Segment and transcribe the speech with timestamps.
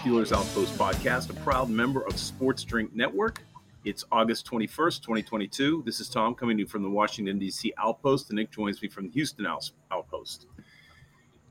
[0.00, 3.42] Steelers Outpost podcast, a proud member of Sports Drink Network.
[3.84, 5.82] It's August 21st, 2022.
[5.84, 7.74] This is Tom coming to you from the Washington, D.C.
[7.76, 9.46] Outpost, and Nick joins me from the Houston
[9.92, 10.46] Outpost.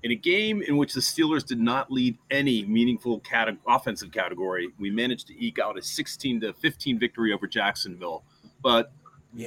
[0.01, 4.69] In a game in which the Steelers did not lead any meaningful cate- offensive category,
[4.79, 8.23] we managed to eke out a 16 to 15 victory over Jacksonville.
[8.63, 8.91] But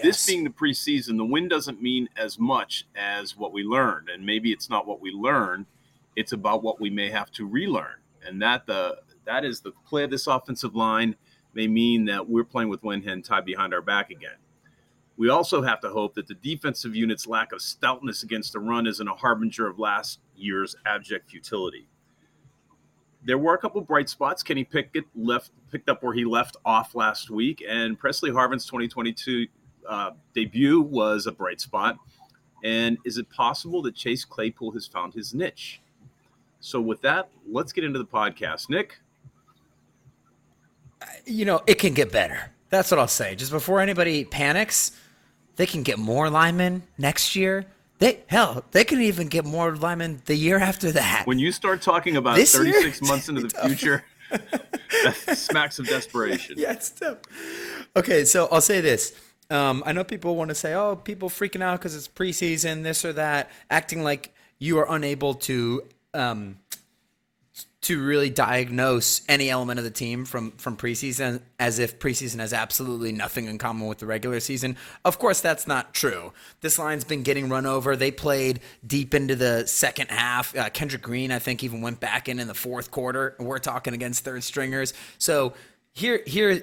[0.04, 4.10] this being the preseason, the win doesn't mean as much as what we learned.
[4.10, 5.66] And maybe it's not what we learned,
[6.14, 7.96] it's about what we may have to relearn.
[8.26, 11.16] And that the that is the play of this offensive line
[11.54, 14.36] may mean that we're playing with one hand tied behind our back again.
[15.16, 18.86] We also have to hope that the defensive unit's lack of stoutness against the run
[18.86, 21.86] isn't a harbinger of last year's abject futility.
[23.24, 24.42] There were a couple bright spots.
[24.42, 29.46] Kenny Pickett left picked up where he left off last week, and Pressley Harvin's 2022
[29.88, 31.98] uh, debut was a bright spot.
[32.64, 35.82] And is it possible that Chase Claypool has found his niche?
[36.64, 38.70] So, with that, let's get into the podcast.
[38.70, 38.98] Nick,
[41.26, 42.50] you know, it can get better.
[42.70, 43.34] That's what I'll say.
[43.34, 44.92] Just before anybody panics,
[45.56, 47.66] they can get more linemen next year.
[47.98, 51.24] They hell, they can even get more linemen the year after that.
[51.26, 52.64] when you start talking about This year?
[52.72, 56.56] 36 months into the future, that smacks of desperation.
[56.58, 57.18] yeah, it's tough.
[57.96, 59.14] Okay, so I'll say this.
[59.50, 63.04] Um, I know people want to say, "Oh, people freaking out because it's preseason, this
[63.04, 65.82] or that," acting like you are unable to
[66.14, 66.58] um,
[67.82, 72.52] to really diagnose any element of the team from from preseason, as if preseason has
[72.52, 74.76] absolutely nothing in common with the regular season.
[75.04, 76.32] Of course, that's not true.
[76.60, 77.96] This line's been getting run over.
[77.96, 80.56] They played deep into the second half.
[80.56, 83.34] Uh, Kendrick Green, I think, even went back in in the fourth quarter.
[83.40, 84.94] We're talking against third stringers.
[85.18, 85.54] So
[85.92, 86.62] here, here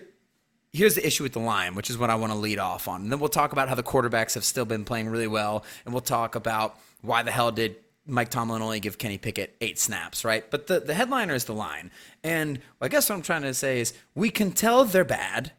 [0.71, 3.01] here's the issue with the line, which is what I want to lead off on.
[3.01, 5.93] And then we'll talk about how the quarterbacks have still been playing really well, and
[5.93, 7.75] we'll talk about why the hell did
[8.09, 10.49] Mike Tomlin only give Kenny Pickett eight snaps, right?
[10.49, 11.91] But the, the headliner is the line.
[12.23, 15.51] And I guess what I'm trying to say is we can tell they're bad,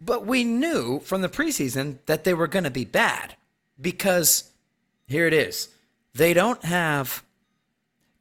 [0.00, 3.36] but we knew from the preseason that they were going to be bad
[3.80, 4.50] because
[5.06, 5.68] here it is.
[6.14, 7.22] They don't have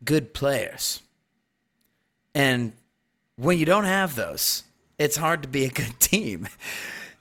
[0.04, 1.02] good players.
[2.34, 2.74] And
[3.36, 4.64] when you don't have those,
[4.98, 6.48] it's hard to be a good team.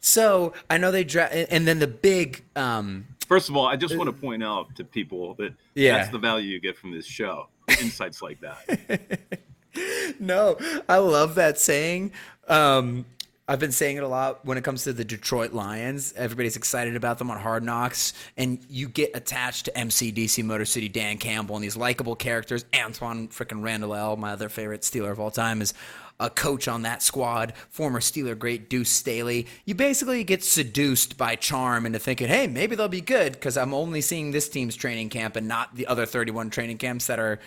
[0.01, 3.97] So I know they draft, and then the big, um, First of all, I just
[3.97, 5.99] want to point out to people that Yeah.
[5.99, 7.49] that's the value you get from this show.
[7.81, 9.41] Insights like that.
[10.21, 10.57] no,
[10.89, 12.13] I love that saying.
[12.49, 13.05] Um,
[13.49, 16.13] I've been saying it a lot when it comes to the Detroit Lions.
[16.17, 20.89] Everybody's excited about them on Hard Knocks, and you get attached to MCDC Motor City
[20.89, 22.65] Dan Campbell and these likable characters.
[22.73, 25.75] Antwaan freaking Randle El, my other favorite Steeler of all time, is
[26.19, 27.53] a coach on that squad.
[27.69, 29.47] Former Steeler great Deuce Staley.
[29.65, 33.75] You basically get seduced by charm into thinking, hey, maybe they'll be good because I'm
[33.75, 37.39] only seeing this team's training camp and not the other 31 training camps that are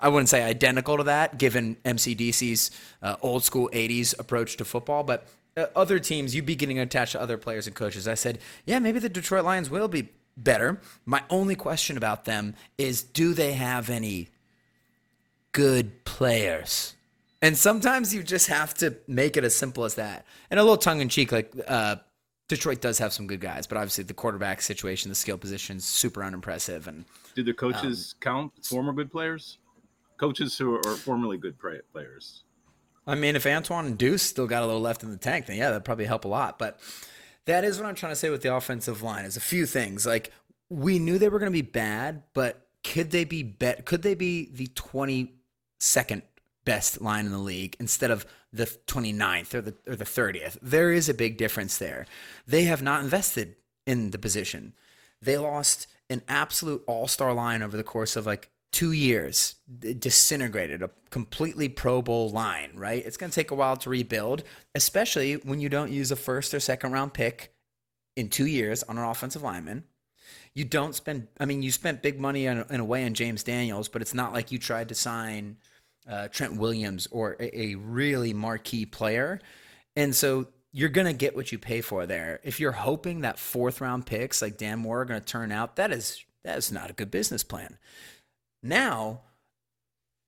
[0.00, 2.70] I wouldn't say identical to that, given MCDC's
[3.00, 7.12] uh, old school 80s approach to football, but uh, other teams, you'd be getting attached
[7.12, 8.08] to other players and coaches.
[8.08, 10.80] I said, yeah, maybe the Detroit Lions will be better.
[11.06, 14.30] My only question about them is do they have any
[15.52, 16.93] good players?
[17.44, 20.24] And sometimes you just have to make it as simple as that.
[20.50, 21.96] And a little tongue in cheek, like uh,
[22.48, 26.24] Detroit does have some good guys, but obviously the quarterback situation, the skill positions, super
[26.24, 26.88] unimpressive.
[26.88, 27.04] And
[27.34, 29.58] Do the coaches count former good players?
[30.16, 31.58] Coaches who are formerly good
[31.92, 32.44] players.
[33.06, 35.58] I mean, if Antwaan and Deuce still got a little left in the tank, then
[35.58, 36.58] yeah, that'd probably help a lot.
[36.58, 36.80] But
[37.44, 40.06] that is what I'm trying to say with the offensive line is a few things.
[40.06, 40.32] Like
[40.70, 43.84] we knew they were going to be bad, but could they be bet?
[43.84, 46.22] Could they be the 22nd
[46.64, 50.58] best line in the league instead of the 29th or the or the 30th?
[50.62, 52.06] There is a big difference there.
[52.46, 53.56] They have not invested
[53.86, 54.74] in the position.
[55.20, 59.54] They lost an absolute all-star line over the course of like two years
[60.00, 64.42] disintegrated a completely pro bowl line right it's going to take a while to rebuild
[64.74, 67.54] especially when you don't use a first or second round pick
[68.16, 69.84] in two years on an offensive lineman
[70.54, 73.44] you don't spend i mean you spent big money in, in a way on james
[73.44, 75.56] daniels but it's not like you tried to sign
[76.08, 79.40] uh, trent williams or a, a really marquee player
[79.96, 80.46] and so
[80.76, 82.40] you're going to get what you pay for there.
[82.42, 85.76] If you're hoping that fourth round picks like Dan Moore are going to turn out,
[85.76, 87.78] that is that is not a good business plan.
[88.60, 89.20] Now,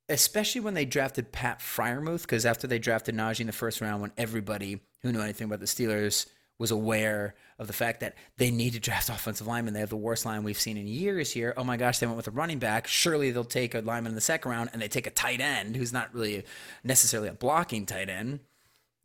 [0.08, 4.00] especially when they drafted Pat Freiermuth, because after they drafted Najee in the first round,
[4.00, 6.26] when everybody who knew anything about the Steelers
[6.58, 9.74] was aware of the fact that they need to draft offensive linemen.
[9.74, 11.54] They have the worst line we've seen in years here.
[11.56, 12.86] Oh my gosh, they went with a running back.
[12.86, 15.76] Surely they'll take a lineman in the second round and they take a tight end
[15.76, 16.44] who's not really
[16.84, 18.40] necessarily a blocking tight end,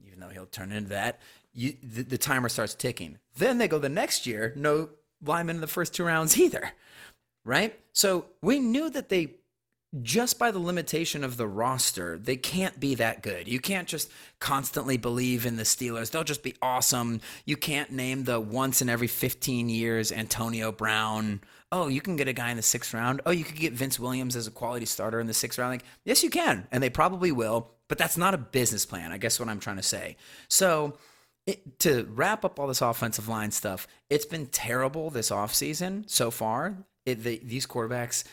[0.06, 1.20] even though he'll turn into that.
[1.54, 3.18] You, the, the timer starts ticking.
[3.36, 4.90] Then they go the next year, no
[5.24, 6.72] lineman in the first two rounds either,
[7.44, 7.78] right?
[7.94, 9.36] So we knew that they
[10.02, 13.48] just by the limitation of the roster, they can't be that good.
[13.48, 14.10] You can't just
[14.40, 16.12] constantly believe in the Steelers.
[16.12, 17.20] They'll just be awesome.
[17.46, 21.42] You can't name the once in every 15 years Antonio Brown.
[21.74, 23.22] Oh, you can get a guy in the sixth round.
[23.26, 25.72] Oh, you could get Vince Williams as a quality starter in the sixth round.
[25.72, 26.68] Like, yes, you can.
[26.72, 29.12] And they probably will, but that's not a business plan.
[29.12, 30.16] I guess what I'm trying to say.
[30.48, 30.98] So,
[31.48, 36.30] it, to wrap up all this offensive line stuff, it's been terrible this offseason so
[36.32, 36.78] far.
[37.06, 38.24] It, the, these quarterbacks,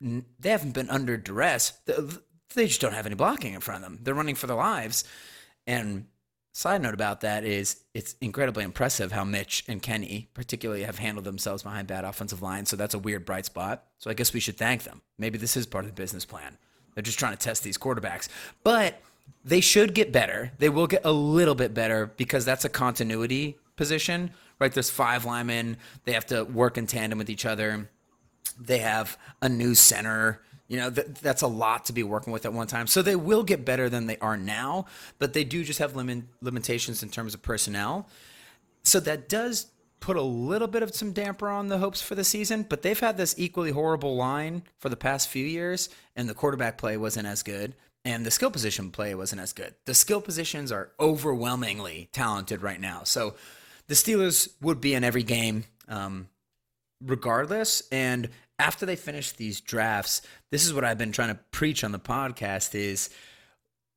[0.00, 1.72] they haven't been under duress.
[2.54, 4.00] They just don't have any blocking in front of them.
[4.02, 5.04] They're running for their lives.
[5.66, 6.06] And
[6.52, 11.24] side note about that is it's incredibly impressive how Mitch and Kenny, particularly, have handled
[11.24, 12.68] themselves behind bad offensive lines.
[12.68, 13.84] So that's a weird bright spot.
[13.98, 15.02] So I guess we should thank them.
[15.18, 16.58] Maybe this is part of the business plan.
[16.94, 18.28] They're just trying to test these quarterbacks.
[18.64, 19.00] But
[19.44, 20.50] they should get better.
[20.58, 24.72] They will get a little bit better because that's a continuity position, right?
[24.72, 25.76] There's five linemen.
[26.04, 27.88] They have to work in tandem with each other.
[28.58, 30.40] They have a new center.
[30.68, 32.86] You know, th- that's a lot to be working with at one time.
[32.86, 34.86] So they will get better than they are now,
[35.18, 38.08] but they do just have limit- limitations in terms of personnel.
[38.82, 39.66] So that does
[40.00, 42.98] put a little bit of some damper on the hopes for the season, but they've
[42.98, 47.26] had this equally horrible line for the past few years, and the quarterback play wasn't
[47.26, 47.74] as good,
[48.04, 49.74] and the skill position play wasn't as good.
[49.84, 53.02] The skill positions are overwhelmingly talented right now.
[53.04, 53.34] So
[53.88, 55.64] the Steelers would be in every game.
[55.88, 56.28] Um,
[57.04, 57.82] regardless.
[57.90, 61.92] And after they finish these drafts, this is what I've been trying to preach on
[61.92, 63.10] the podcast is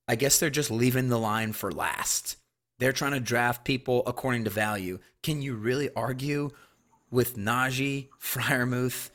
[0.07, 2.37] I guess they're just leaving the line for last.
[2.79, 4.99] They're trying to draft people according to value.
[5.21, 6.49] Can you really argue
[7.11, 9.09] with Najee, Freiermuth?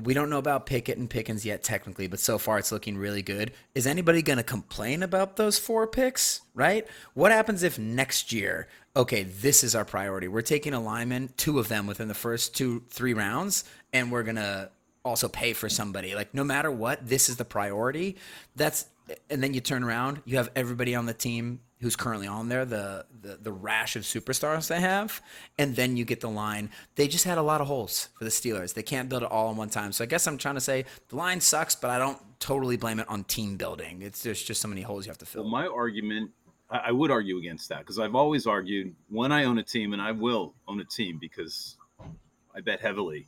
[0.00, 3.20] We don't know about Pickett and Pickens yet, technically, but so far it's looking really
[3.20, 3.52] good.
[3.74, 6.86] Is anybody going to complain about those four picks, right?
[7.12, 10.28] What happens if next year okay, this is our priority.
[10.28, 14.22] We're taking a lineman, two of them within the first two, three rounds, and we're
[14.22, 14.70] gonna
[15.04, 16.14] also pay for somebody.
[16.14, 18.16] Like no matter what, this is the priority.
[18.56, 18.86] That's
[19.28, 22.64] and then you turn around, you have everybody on the team who's currently on there,
[22.64, 25.20] the, the the rash of superstars they have,
[25.58, 26.70] and then you get the line.
[26.94, 28.74] They just had a lot of holes for the Steelers.
[28.74, 29.90] They can't build it all in one time.
[29.90, 33.00] So I guess I'm trying to say the line sucks, but I don't totally blame
[33.00, 34.02] it on team building.
[34.02, 35.42] It's there's just so many holes you have to fill.
[35.42, 36.30] Well, my argument
[36.72, 40.00] I, would argue against that because I've always argued when I own a team, and
[40.00, 41.76] I will own a team because
[42.54, 43.26] I bet heavily.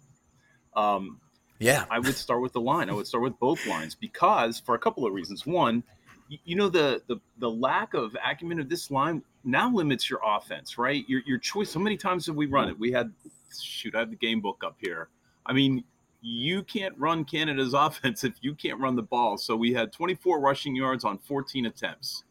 [0.75, 1.21] Um,
[1.59, 2.91] yeah, I would start with the line.
[2.91, 5.47] I would start with both lines because for a couple of reasons.
[5.47, 5.83] One,
[6.29, 10.79] you know the the the lack of acumen of this line now limits your offense,
[10.79, 11.05] right?
[11.07, 11.71] Your your choice.
[11.71, 12.79] So many times have we run it?
[12.79, 13.13] We had
[13.57, 13.95] shoot.
[13.95, 15.09] I have the game book up here.
[15.47, 15.85] I mean,
[16.23, 19.37] you can't run Canada's offense if you can't run the ball.
[19.37, 22.25] So we had 24 rushing yards on 14 attempts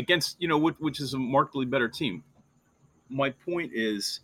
[0.00, 2.24] against you know which, which is a markedly better team.
[3.08, 4.20] My point is,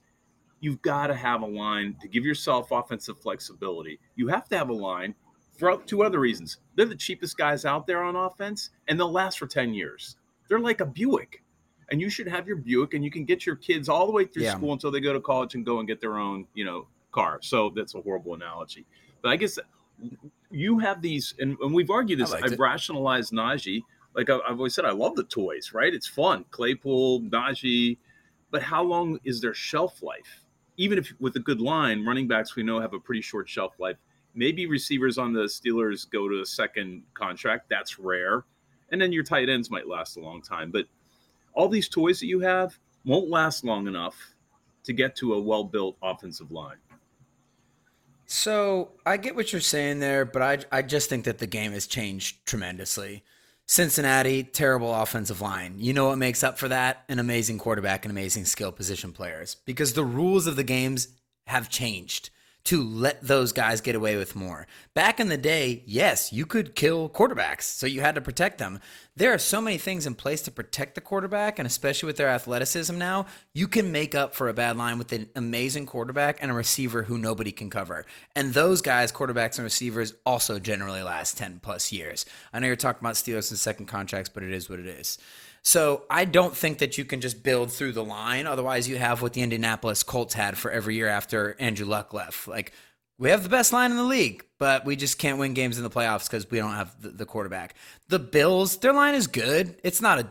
[0.61, 3.99] you've got to have a line to give yourself offensive flexibility.
[4.17, 5.15] You have to have a line
[5.59, 6.59] for two other reasons.
[6.75, 10.17] They're the cheapest guys out there on offense, and they'll last for ten years.
[10.49, 11.43] They're like a Buick,
[11.91, 14.25] and you should have your Buick, and you can get your kids all the way
[14.25, 14.57] through yeah.
[14.57, 17.39] school until they go to college and go and get their own, you know, car.
[17.43, 18.87] So that's a horrible analogy,
[19.23, 19.59] but I guess
[20.51, 22.33] you have these, and, and we've argued this.
[22.33, 22.59] I've it.
[22.59, 23.83] rationalized Najee
[24.17, 25.93] like I've always said, I love the toys, right?
[25.93, 26.47] It's fun.
[26.51, 27.99] Claypool, Najee,
[28.51, 30.43] but how long is their shelf life?
[30.79, 33.75] Even if with a good line, running backs we know have a pretty short shelf
[33.79, 33.97] life.
[34.35, 37.69] Maybe receivers on the Steelers go to a second contract.
[37.69, 38.45] That's rare.
[38.91, 40.71] And then your tight ends might last a long time.
[40.71, 40.87] But
[41.53, 44.17] all these toys that you have won't last long enough
[44.85, 46.77] to get to a well built offensive line.
[48.27, 51.73] So I get what you're saying there, but I, I just think that the game
[51.73, 53.23] has changed tremendously.
[53.69, 55.75] Cincinnati, terrible offensive line.
[55.79, 57.03] You know what makes up for that?
[57.09, 59.57] An amazing quarterback and amazing skill position players.
[59.65, 61.09] Because the rules of the games
[61.49, 62.31] have changed
[62.67, 64.67] to let those guys get away with more.
[64.93, 68.81] Back in the day, yes, you could kill quarterbacks, so you had to protect them.
[69.15, 72.29] There are so many things in place to protect the quarterback, and especially with their
[72.29, 76.51] athleticism now, you can make up for a bad line with an amazing quarterback and
[76.51, 78.05] a receiver who nobody can cover.
[78.35, 82.27] And those guys, quarterbacks and receivers, also generally last 10 plus years.
[82.53, 85.19] I know you're talking about Steelers and second contracts, but it is what it is.
[85.67, 88.47] So I don't think that you can just build through the line.
[88.47, 92.47] Otherwise, you have what the Indianapolis Colts had for every year after Andrew Luck left.
[92.47, 92.71] Like
[93.19, 95.83] we have the best line in the league, but we just can't win games in
[95.83, 97.75] the playoffs because we don't have the, the quarterback.
[98.07, 99.75] The Bills, their line is good.
[99.83, 100.29] It's not a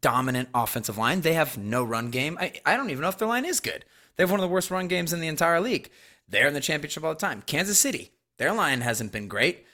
[0.00, 1.20] dominant offensive line.
[1.20, 2.38] They have no run game.
[2.40, 3.84] I, I don't even know if their line is good.
[4.16, 5.90] They have one of the worst run games in the entire league.
[6.26, 7.42] They're in the championship all the time.
[7.42, 9.66] Kansas City, their line hasn't been great.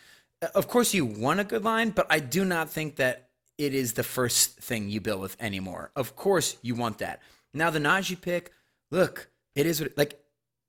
[0.42, 3.23] Uh, Of course, you want a good line, but I do not think that
[3.58, 5.90] it is the first thing you build with anymore.
[5.94, 7.20] Of course, you want that.
[7.52, 8.52] Now, the Najee pick,
[8.90, 10.20] look, it is what, like,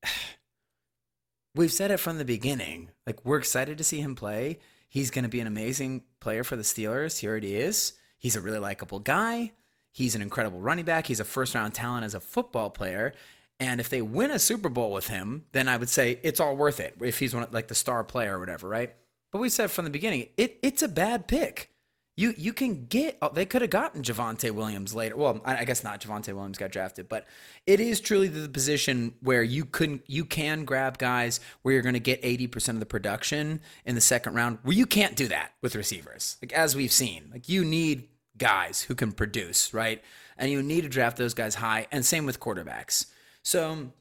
[1.55, 2.89] we've said it from the beginning.
[3.07, 4.59] Like, we're excited to see him play.
[4.87, 7.19] He's going to be an amazing player for the Steelers.
[7.19, 7.93] He already is.
[8.17, 9.51] He's a really likable guy.
[9.91, 11.07] He's an incredible running back.
[11.07, 13.13] He's a first round talent as a football player.
[13.59, 16.55] And if they win a Super Bowl with him, then I would say it's all
[16.55, 18.93] worth it if he's one like the star player or whatever, right?
[19.31, 21.69] But we said from the beginning, it it's a bad pick.
[22.17, 25.17] You you can get oh, they could have gotten Javonte Williams later.
[25.17, 25.99] Well, I, guess not.
[25.99, 27.25] Javonte Williams got drafted, but
[27.65, 31.93] it is truly the position where you couldn't you can grab guys where you're going
[31.93, 34.59] to get eighty percent of the production in the second round.
[34.63, 37.29] Where you can't do that with receivers, like as we've seen.
[37.33, 38.07] Like you need
[38.37, 40.01] guys who can produce, right?
[40.37, 41.87] And you need to draft those guys high.
[41.91, 43.07] And same with quarterbacks.
[43.43, 43.91] So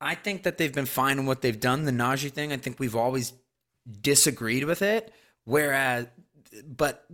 [0.00, 1.84] I think that they've been fine in what they've done.
[1.84, 3.32] The Najee thing, I think we've always
[4.00, 5.12] disagreed with it.
[5.44, 6.06] Whereas,
[6.64, 7.06] but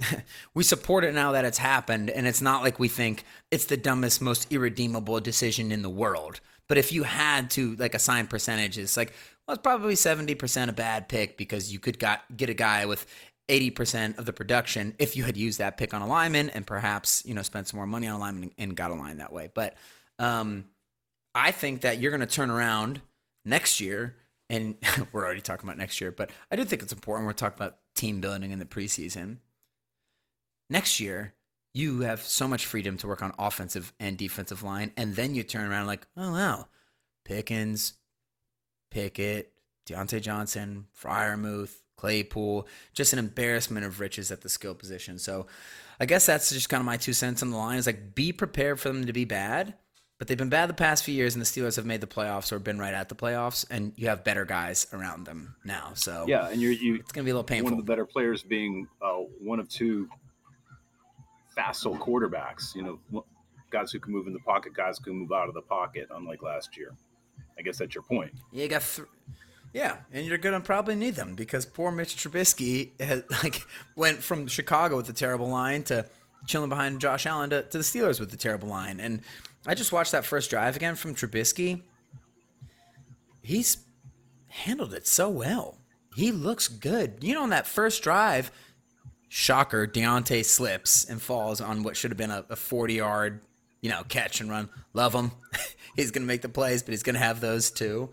[0.54, 2.10] we support it now that it's happened.
[2.10, 6.40] And it's not like we think it's the dumbest, most irredeemable decision in the world.
[6.68, 9.12] But if you had to like assign percentages, like,
[9.46, 13.06] well, it's probably 70% a bad pick because you could got, get a guy with
[13.48, 17.22] 80% of the production if you had used that pick on a lineman and perhaps,
[17.24, 19.50] you know, spent some more money on a lineman and got a line that way.
[19.52, 19.74] But,
[20.18, 20.66] um,
[21.34, 23.00] I think that you're going to turn around
[23.44, 24.16] next year,
[24.50, 24.76] and
[25.12, 27.26] we're already talking about next year, but I do think it's important.
[27.26, 29.38] We're talking about team building in the preseason.
[30.70, 31.34] Next year,
[31.74, 35.42] you have so much freedom to work on offensive and defensive line, and then you
[35.42, 36.68] turn around like, oh wow,
[37.24, 37.94] Pickens,
[38.90, 39.52] Pickett,
[39.88, 45.18] Diontae Johnson, Freiermuth, Claypool, just an embarrassment of riches at the skill position.
[45.18, 45.46] So,
[46.00, 47.78] I guess that's just kind of my two cents on the line.
[47.78, 49.74] Is like be prepared for them to be bad
[50.18, 52.50] but they've been bad the past few years, and the Steelers have made the playoffs
[52.52, 55.92] or been right at the playoffs, and you have better guys around them now.
[55.94, 56.96] So Yeah, and you're you.
[56.96, 57.70] it's gonna be a little painful.
[57.70, 60.08] One of the better players being uh, one of two
[61.54, 62.74] facile quarterbacks.
[62.74, 62.82] You
[63.12, 63.24] know,
[63.70, 66.08] guys who can move in the pocket, guys who can move out of the pocket.
[66.14, 66.94] Unlike last year,
[67.58, 68.32] I guess that's your point.
[68.52, 69.08] Yeah, you got th-
[69.72, 73.62] yeah, and you're gonna probably need them because poor Mitch Trubisky has, like
[73.96, 76.06] went from Chicago with a terrible line to
[76.46, 79.00] chilling behind Josh Allen to, to the Steelers with the terrible line.
[79.00, 79.20] And
[79.68, 81.82] I just watched that first drive again from Trubisky.
[83.42, 83.76] He's
[84.46, 85.76] handled it so well.
[86.16, 87.18] He looks good.
[87.20, 88.50] You know, on that first drive,
[89.28, 93.40] shocker, Diontae slips and falls on what should have been a, a 40 yard,
[93.82, 94.70] you know, catch and run.
[94.94, 95.32] Love him.
[95.96, 98.08] he's going to make the plays, but he's going to have those too.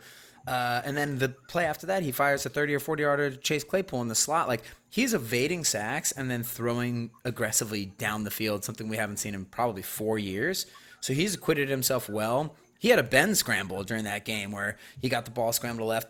[0.45, 3.37] Uh, and then the play after that, he fires a 30 or 40 yarder to
[3.37, 4.49] Chase Claypool in the slot.
[4.49, 9.33] Like he's evading sacks and then throwing aggressively down the field, something we haven't seen
[9.33, 10.65] in probably four years.
[11.05, 12.55] So he's acquitted himself well.
[12.79, 16.07] He had a Ben scramble during that game where he got the ball scrambled left,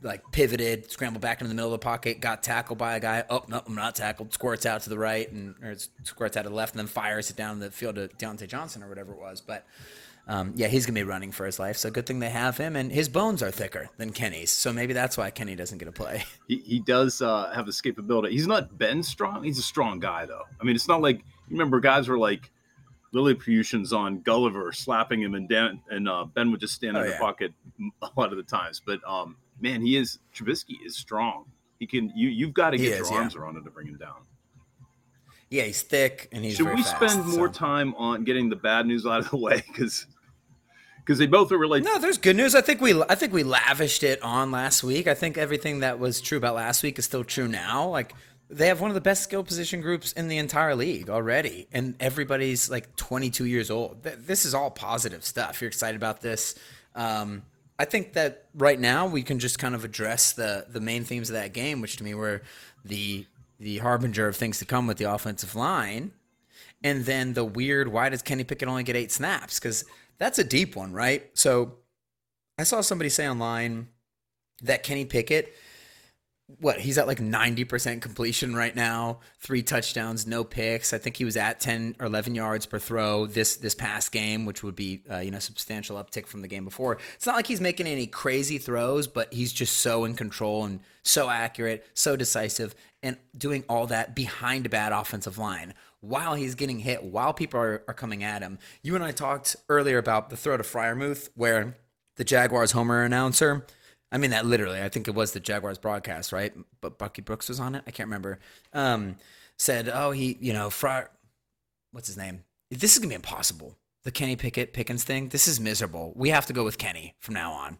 [0.00, 3.24] like pivoted, scrambled back into the middle of the pocket, got tackled by a guy.
[3.28, 4.32] Oh no, I'm not tackled.
[4.32, 7.30] Squirts out to the right and or squirts out to the left, and then fires
[7.30, 9.40] it down the field to Diontae Johnson or whatever it was.
[9.40, 9.66] But
[10.28, 11.76] um, yeah, he's gonna be running for his life.
[11.76, 14.52] So good thing they have him, and his bones are thicker than Kenny's.
[14.52, 16.22] So maybe that's why Kenny doesn't get a play.
[16.46, 18.30] He, he does uh, have escapability.
[18.30, 19.42] He's not Ben strong.
[19.42, 20.44] He's a strong guy though.
[20.60, 22.52] I mean, it's not like you remember guys were like
[23.14, 27.06] Lilliputians on Gulliver slapping him, and Dan and uh, Ben would just stand Oh, in
[27.06, 27.18] the yeah.
[27.18, 27.52] pocket
[28.02, 28.82] a lot of the times.
[28.84, 31.44] But um, man, he is Trubisky is strong.
[31.78, 33.22] He can you you've got to get is, your yeah.
[33.22, 34.16] arms around him to bring him down.
[35.50, 36.56] Yeah, he's thick and he's.
[36.56, 39.62] Should we fast, spend more time on getting the bad news out of the way
[39.68, 40.06] because
[40.98, 41.84] because they both are related.
[41.84, 42.54] No, there's good news.
[42.54, 45.06] I think we I think we lavished it on last week.
[45.06, 47.88] I think everything that was true about last week is still true now.
[47.88, 48.14] Like
[48.50, 51.94] they have one of the best skill position groups in the entire league already, and
[52.00, 54.02] everybody's like 22 years old.
[54.02, 55.60] This is all positive stuff.
[55.60, 56.54] You're excited about this.
[56.94, 57.42] Um,
[57.78, 61.30] I think that right now we can just kind of address the the main themes
[61.30, 62.42] of that game, which to me were
[62.84, 63.26] the
[63.58, 66.12] the harbinger of things to come with the offensive line
[66.84, 69.58] and then the weird why does Kenny Pickett only get eight snaps?
[69.58, 69.84] Because
[70.18, 71.28] that's a deep one, right?
[71.32, 71.78] So
[72.58, 73.88] I saw somebody say online
[74.62, 75.52] that Kenny Pickett,
[76.60, 80.92] what he's at like 90% completion right now, three touchdowns, no picks.
[80.92, 84.44] I think he was at 10 or 11 yards per throw this this past game,
[84.44, 86.98] which would be uh, you know substantial uptick from the game before.
[87.14, 90.80] It's not like he's making any crazy throws, but he's just so in control and
[91.02, 95.74] so accurate, so decisive, and doing all that behind a bad offensive line.
[96.00, 98.58] while he's getting hit, while people are, are coming at him.
[98.82, 101.78] You and I talked earlier about the throw to Freiermuth where
[102.16, 103.64] the Jaguars homer announcer,
[104.14, 106.54] I mean that literally, I think it was the Jaguars broadcast, right?
[106.80, 107.82] But Bucky Brooks was on it.
[107.84, 108.38] I can't remember.
[108.72, 109.16] Um,
[109.58, 111.10] said, oh, he, you know, Fryer,
[111.90, 112.44] what's his name?
[112.70, 113.76] This is gonna be impossible.
[114.04, 115.30] The Kenny Pickett Pickens thing.
[115.30, 116.12] This is miserable.
[116.14, 117.78] We have to go with Kenny from now on.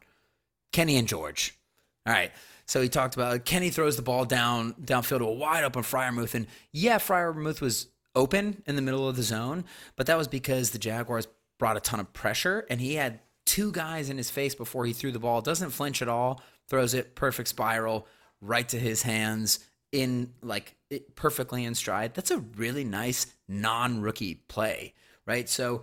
[0.73, 1.57] Kenny and George.
[2.05, 2.33] All right.
[2.67, 6.35] So he talked about Kenny throws the ball down downfield to a wide open Freiermuth,
[6.35, 7.87] and yeah, Freiermuth was
[8.17, 9.65] open in the middle of the zone,
[9.95, 13.73] but that was because the Jaguars brought a ton of pressure, and he had two
[13.73, 15.41] guys in his face before he threw the ball.
[15.41, 16.41] Doesn't flinch at all.
[16.69, 18.07] Throws it perfect spiral
[18.41, 19.61] right to his hands
[19.93, 20.75] in like
[21.15, 22.15] perfectly in stride.
[22.15, 24.95] That's a really nice non-rookie play,
[25.27, 25.49] right?
[25.49, 25.83] So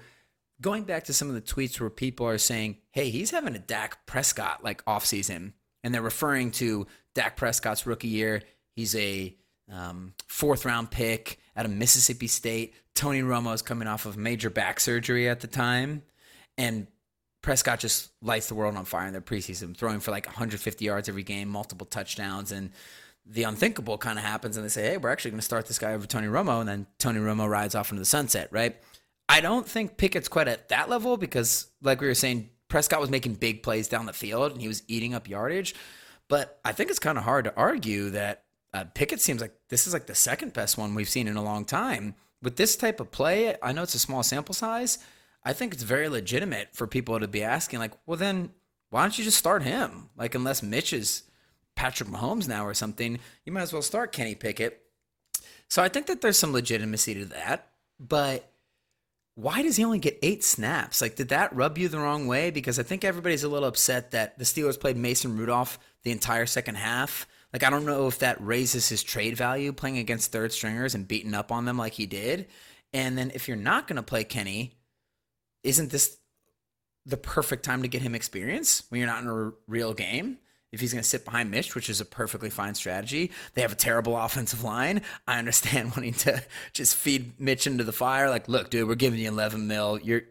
[0.59, 3.59] going back to some of the tweets where people are saying, "Hey, he's having a
[3.59, 5.53] Dak Prescott like offseason,"
[5.83, 8.41] and they're referring to Dak Prescott's rookie year.
[8.75, 9.35] He's a
[9.71, 12.73] um, fourth round pick out of Mississippi State.
[12.95, 16.03] Tony Romo is coming off of major back surgery at the time,
[16.57, 16.87] and
[17.41, 21.09] Prescott just lights the world on fire in their preseason, throwing for like 150 yards
[21.09, 22.71] every game, multiple touchdowns, and
[23.25, 25.79] the unthinkable kind of happens, and they say, "Hey, we're actually going to start this
[25.79, 28.75] guy over Tony Romo," and then Tony Romo rides off into the sunset, right?
[29.29, 33.09] I don't think Pickett's quite at that level because, like we were saying, Prescott was
[33.09, 35.75] making big plays down the field and he was eating up yardage.
[36.27, 38.43] But I think it's kind of hard to argue that
[38.73, 41.43] uh, Pickett seems like this is like the second best one we've seen in a
[41.43, 42.15] long time.
[42.41, 44.97] With this type of play, I know it's a small sample size.
[45.43, 48.51] I think it's very legitimate for people to be asking, like, well, then
[48.89, 50.09] why don't you just start him?
[50.15, 51.23] Like, unless Mitch is
[51.75, 54.81] Patrick Mahomes now or something, you might as well start Kenny Pickett.
[55.69, 57.69] So I think that there's some legitimacy to that.
[57.99, 58.51] But
[59.35, 61.01] why does he only get eight snaps?
[61.01, 62.51] Like, did that rub you the wrong way?
[62.51, 66.45] Because I think everybody's a little upset that the Steelers played Mason Rudolph the entire
[66.45, 67.25] second half.
[67.53, 71.07] Like, I don't know if that raises his trade value playing against third stringers and
[71.07, 72.47] beating up on them like he did.
[72.93, 74.73] And then if you're not going to play Kenny,
[75.63, 76.17] isn't this
[77.05, 80.37] the perfect time to get him experience when you're not in a real game?
[80.71, 83.73] If he's going to sit behind Mitch, which is a perfectly fine strategy, they have
[83.73, 85.01] a terrible offensive line.
[85.27, 86.43] I understand wanting to
[86.73, 88.29] just feed Mitch into the fire.
[88.29, 89.99] Like, look, dude, we're giving you 11 mil.
[90.01, 90.23] You're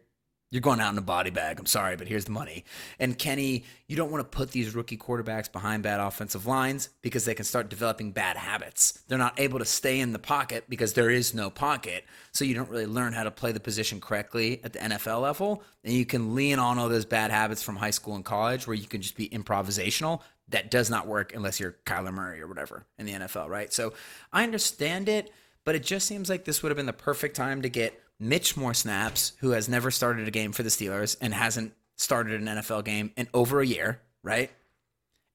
[0.50, 1.60] you're going out in a body bag.
[1.60, 2.64] I'm sorry, but here's the money.
[2.98, 7.24] And Kenny, you don't want to put these rookie quarterbacks behind bad offensive lines because
[7.24, 9.00] they can start developing bad habits.
[9.06, 12.04] They're not able to stay in the pocket because there is no pocket.
[12.32, 15.62] So you don't really learn how to play the position correctly at the NFL level.
[15.84, 18.76] And you can lean on all those bad habits from high school and college where
[18.76, 20.20] you can just be improvisational.
[20.48, 23.72] That does not work unless you're Kyler Murray or whatever in the NFL, right?
[23.72, 23.92] So
[24.32, 25.30] I understand it,
[25.64, 28.56] but it just seems like this would have been the perfect time to get Mitch
[28.56, 32.46] more snaps, who has never started a game for the Steelers and hasn't started an
[32.46, 34.50] NFL game in over a year, right?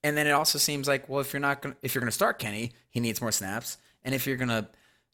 [0.03, 2.15] And then it also seems like, well, if you're not gonna, if you're going to
[2.15, 4.67] start Kenny, he needs more snaps, and if you're going to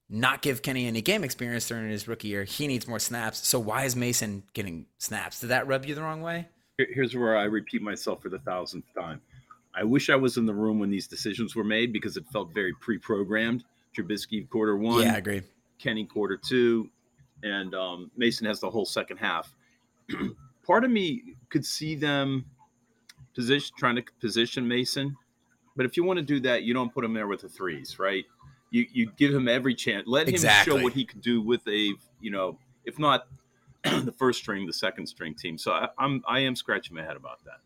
[0.10, 3.48] not give Kenny any game experience during his rookie year, he needs more snaps.
[3.48, 5.40] So why is Mason getting snaps?
[5.40, 6.50] Did that rub you the wrong way?
[6.78, 9.22] Here's where I repeat myself for the thousandth time.
[9.74, 12.54] I wish I was in the room when these decisions were made because it felt
[12.54, 13.64] very pre-programmed.
[13.98, 15.42] Trubisky quarter one, Yeah, I agree.
[15.80, 16.90] Kenny quarter two,
[17.44, 19.54] and um, Mason has the whole second half.
[20.66, 22.46] Part of me could see them
[23.36, 25.16] position trying to position Mason,
[25.76, 27.98] but if you want to do that, you don't put him there with the threes,
[28.00, 28.26] right?
[28.70, 30.08] You you give him every chance.
[30.08, 30.78] Let him Exactly.
[30.78, 33.28] show what he could do with a you know, if not
[33.84, 35.58] the first string, the second string team.
[35.58, 37.60] So I, I'm I am scratching my head about that.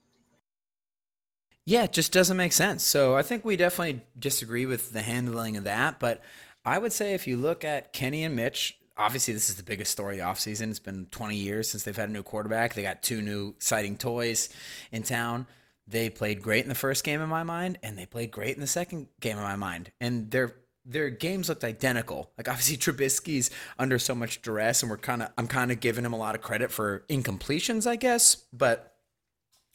[1.67, 2.83] Yeah, it just doesn't make sense.
[2.83, 5.99] So I think we definitely disagree with the handling of that.
[5.99, 6.21] But
[6.63, 9.91] I would say if you look at Kenny and Mitch, obviously this is the biggest
[9.91, 10.69] story of the offseason.
[10.69, 12.73] It's been 20 years since they've had a new quarterback.
[12.73, 14.49] They got two new exciting toys
[14.91, 15.47] in town.
[15.87, 18.61] They played great in the first game in my mind, and they played great in
[18.61, 19.91] the second game in my mind.
[19.99, 20.55] And their
[20.87, 22.31] their games looked identical.
[22.37, 26.05] Like obviously Trubisky's under so much duress, and we're kind of I'm kind of giving
[26.05, 28.35] him a lot of credit for incompletions, I guess.
[28.51, 28.95] But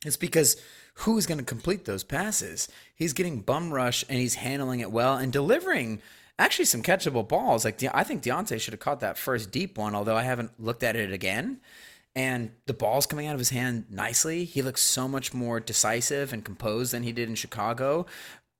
[0.05, 0.57] it's because
[0.95, 2.69] who's going to complete those passes?
[2.95, 6.01] He's getting bum rush and he's handling it well and delivering
[6.41, 7.65] actually some catchable balls.
[7.65, 10.83] Like I think Diontae should have caught that first deep one, although I haven't looked
[10.83, 11.61] at it again.
[12.17, 14.45] And the ball's coming out of his hand nicely.
[14.45, 18.07] He looks so much more decisive and composed than he did in Chicago,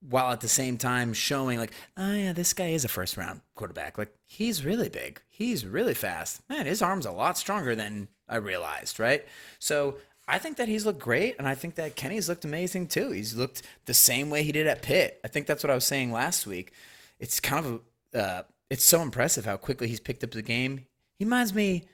[0.09, 3.41] while at the same time showing like, oh yeah, this guy is a first round
[3.57, 3.99] quarterback.
[3.99, 5.21] Like he's really big.
[5.29, 6.43] He's really fast.
[6.49, 9.27] Man, his arm's a lot stronger than I realized, right?
[9.59, 9.97] So
[10.29, 13.11] I think that he's looked great, and I think that Kenny's looked amazing too.
[13.11, 15.19] He's looked the same way he did at Pitt.
[15.25, 16.73] I think that's what I was saying last week.
[17.21, 17.81] It's kind of
[18.15, 20.87] a, uh, it's so impressive how quickly he's picked up the game.
[21.19, 21.85] He reminds me,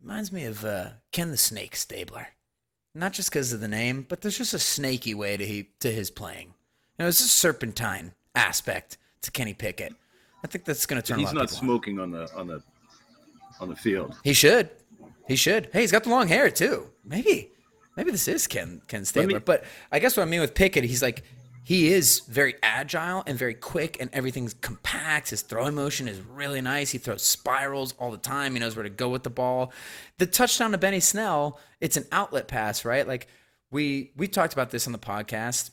[0.00, 2.28] reminds me of uh, Ken the Snake Stabler,
[2.94, 5.92] not just because of the name, but there's just a snaky way to he to
[5.92, 6.48] his playing.
[6.98, 9.94] You know, it's a serpentine aspect to Kenny Pickett.
[10.42, 11.18] I think that's going to turn.
[11.18, 11.60] a He's not people on.
[11.60, 12.62] smoking on the on the
[13.60, 14.16] on the field.
[14.24, 14.70] He should.
[15.28, 15.68] He should.
[15.72, 16.88] Hey, he's got the long hair too.
[17.04, 17.50] Maybe,
[17.96, 19.34] maybe this is Ken Ken Stabler.
[19.38, 21.22] me- but I guess what I mean with Pickett, he's like
[21.62, 25.30] he is very agile and very quick, and everything's compact.
[25.30, 26.90] His throwing motion is really nice.
[26.90, 28.54] He throws spirals all the time.
[28.54, 29.72] He knows where to go with the ball.
[30.18, 33.06] The touchdown to Benny Snell, it's an outlet pass, right?
[33.06, 33.28] Like
[33.70, 35.70] we we talked about this on the podcast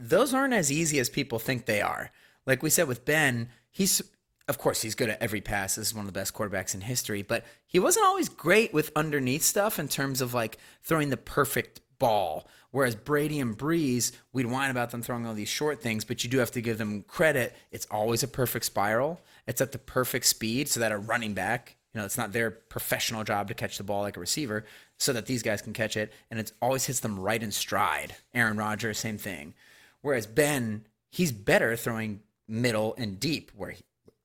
[0.00, 2.10] those aren't as easy as people think they are.
[2.46, 4.02] Like we said with Ben, he's
[4.48, 5.76] of course he's good at every pass.
[5.76, 8.90] This is one of the best quarterbacks in history, but he wasn't always great with
[8.96, 12.48] underneath stuff in terms of like throwing the perfect ball.
[12.72, 16.30] Whereas Brady and Brees, we'd whine about them throwing all these short things, but you
[16.30, 17.54] do have to give them credit.
[17.70, 19.20] It's always a perfect spiral.
[19.46, 22.50] It's at the perfect speed so that a running back, you know, it's not their
[22.50, 24.64] professional job to catch the ball like a receiver,
[24.98, 28.14] so that these guys can catch it, and it always hits them right in stride.
[28.34, 29.54] Aaron Rodgers, same thing.
[30.02, 33.82] Whereas Ben, he's better throwing middle and deep, where he,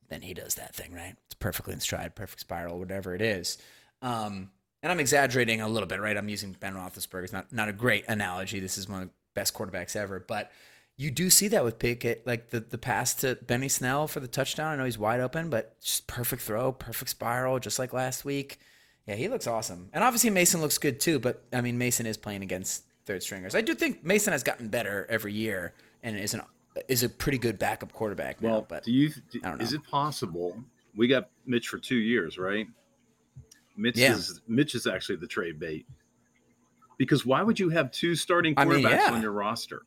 [0.10, 1.16] then he does that thing, right?
[1.26, 3.58] It's perfectly in stride, perfect spiral, whatever it is.
[4.02, 4.52] Um,
[4.86, 6.16] and I'm exaggerating a little bit, right?
[6.16, 7.24] I'm using Ben Roethlisberger.
[7.24, 8.60] It's not not a great analogy.
[8.60, 10.52] This is one of the best quarterbacks ever, but
[10.96, 14.28] you do see that with Pickett, like the the pass to Benny Snell for the
[14.28, 14.74] touchdown.
[14.74, 18.60] I know he's wide open, but just perfect throw, perfect spiral, just like last week.
[19.08, 21.18] Yeah, he looks awesome, and obviously Mason looks good too.
[21.18, 23.56] But I mean, Mason is playing against third stringers.
[23.56, 26.42] I do think Mason has gotten better every year and is an
[26.88, 28.50] is a pretty good backup quarterback now.
[28.50, 29.10] Well, but do you?
[29.32, 30.64] Do, I don't is it possible?
[30.96, 32.68] We got Mitch for two years, right?
[33.78, 34.14] Mitch Yeah.
[34.14, 35.86] is Mitch is actually the trade bait.
[36.98, 39.12] Because why would you have two starting I quarterbacks mean, yeah.
[39.12, 39.82] on your roster,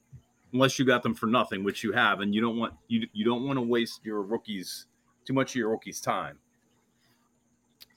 [0.53, 3.25] unless you got them for nothing, which you have, and you don't want you you
[3.25, 4.87] don't want to waste your rookies
[5.25, 6.39] too much of your rookies' time.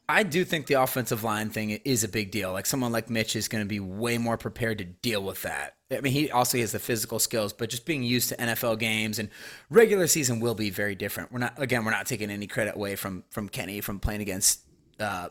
[0.10, 2.52] I do think the offensive line thing is a big deal.
[2.52, 5.76] Like someone like Mitch is going to be way more prepared to deal with that.
[5.90, 9.20] I mean, he also has the physical skills, but just being used to NFL games
[9.20, 9.30] and
[9.70, 11.32] regular season will be very different.
[11.32, 14.62] We're not again, we're not taking any credit away from from Kenny from playing against
[15.00, 15.30] uh,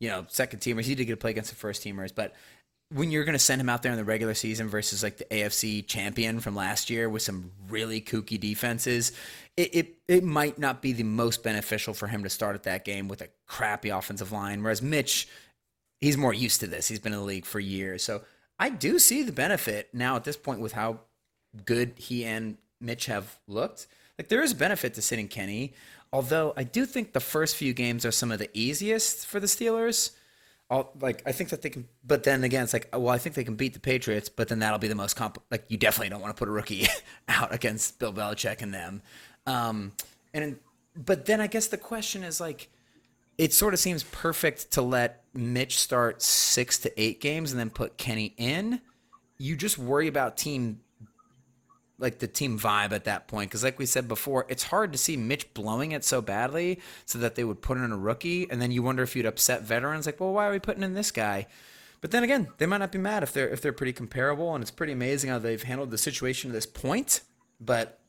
[0.00, 0.84] you know second teamers.
[0.84, 2.34] He did get to play against the first teamers, but
[2.92, 5.24] when you're going to send him out there in the regular season versus like the
[5.26, 9.12] AFC champion from last year with some really kooky defenses,
[9.56, 12.84] it, it it might not be the most beneficial for him to start at that
[12.84, 14.62] game with a crappy offensive line.
[14.62, 15.28] Whereas Mitch,
[16.00, 16.88] he's more used to this.
[16.88, 18.22] He's been in the league for years, so
[18.58, 21.00] I do see the benefit now at this point with how
[21.64, 23.86] good he and Mitch have looked.
[24.18, 25.74] Like there is benefit to sitting Kenny,
[26.12, 29.46] although I do think the first few games are some of the easiest for the
[29.46, 30.12] Steelers.
[30.70, 33.34] I'll, like I think that they can, but then again, it's like, well, I think
[33.34, 35.42] they can beat the Patriots, but then that'll be the most comp.
[35.50, 36.86] Like you definitely don't want to put a rookie
[37.28, 39.02] out against Bill Belichick and them.
[39.46, 39.92] Um,
[40.32, 40.58] and
[40.96, 42.68] but then I guess the question is like,
[43.38, 47.70] it sort of seems perfect to let Mitch start six to eight games and then
[47.70, 48.80] put Kenny in.
[49.38, 50.80] You just worry about team
[52.00, 54.98] like the team vibe at that point because like we said before it's hard to
[54.98, 58.60] see mitch blowing it so badly so that they would put in a rookie and
[58.60, 61.10] then you wonder if you'd upset veterans like well why are we putting in this
[61.10, 61.46] guy
[62.00, 64.62] but then again they might not be mad if they're if they're pretty comparable and
[64.62, 67.20] it's pretty amazing how they've handled the situation to this point
[67.60, 68.00] but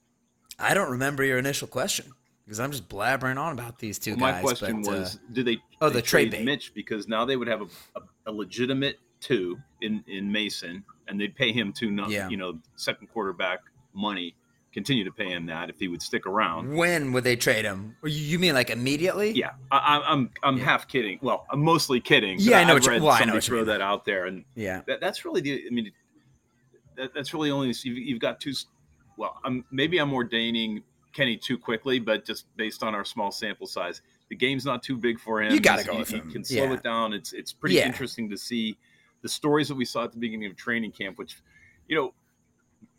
[0.57, 2.05] i don't remember your initial question
[2.45, 5.43] because i'm just blabbering on about these two My guys question but, uh, was, do
[5.43, 6.45] they oh, they the trade bait.
[6.45, 11.21] Mitch because now they would have a, a, a legitimate two in in Mason, and
[11.21, 12.27] they'd pay him two, no- Yeah.
[12.27, 13.59] you know, second quarterback
[13.93, 14.35] money.
[14.73, 16.73] Continue to pay him that if he would stick around.
[16.73, 20.87] when would they trade him you mean like immediately Yeah, I, I- I'm I'm half
[20.87, 21.19] kidding.
[21.21, 22.37] Well, I'm mostly kidding.
[22.39, 24.27] Yeah, I know I've what you- read well, I know somebody throw that out there,
[24.27, 25.65] and yeah that, that's really the.
[25.67, 25.91] I mean,
[26.95, 28.53] that, that's really only you've, you've got two.
[29.17, 33.67] Well, I'm maybe I'm ordaining Kenny too quickly, but just based on our small sample
[33.67, 35.51] size, the game's not too big for him.
[35.53, 36.27] You gotta go with he, him.
[36.27, 36.73] He can slow Yeah.
[36.75, 37.11] it down.
[37.11, 37.87] It's it's pretty Yeah.
[37.87, 38.77] interesting to see
[39.21, 41.35] the stories that we saw at the beginning of training camp, which,
[41.89, 42.13] you know,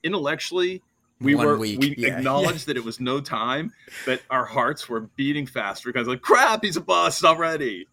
[0.03, 0.83] intellectually.
[1.21, 2.17] We One were week, we yeah.
[2.17, 3.73] acknowledged that it was no time,
[4.05, 7.87] but our hearts were beating faster because like crap, he's a bust already.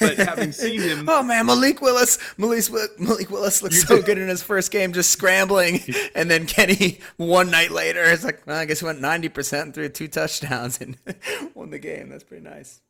[0.00, 2.64] But having seen him, Oh man, Malik Willis, Malik,
[2.98, 5.80] Malik Willis looks so did- good in his first game, just scrambling,
[6.14, 9.74] and then Kenny one night later, it's like well, I guess he went ninety percent
[9.74, 10.96] through two touchdowns and
[11.54, 12.08] won the game.
[12.08, 12.80] That's pretty nice.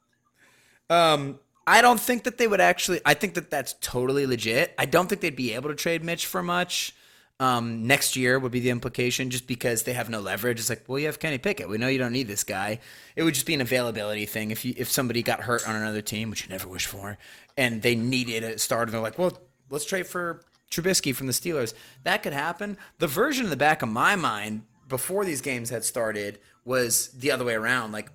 [0.90, 3.00] Um, I don't think that they would actually.
[3.04, 4.74] I think that that's totally legit.
[4.78, 6.94] I don't think they'd be able to trade Mitch for much.
[7.38, 10.58] Um, next year would be the implication, just because they have no leverage.
[10.58, 11.68] It's like, well, you have Kenny Pickett.
[11.68, 12.80] We know you don't need this guy.
[13.14, 14.50] It would just be an availability thing.
[14.50, 17.18] If you if somebody got hurt on another team, which you never wish for,
[17.56, 21.74] and they needed a starter, they're like, well, let's trade for Trubisky from the Steelers.
[22.04, 22.78] That could happen.
[22.98, 27.30] The version in the back of my mind before these games had started was the
[27.30, 27.92] other way around.
[27.92, 28.10] Like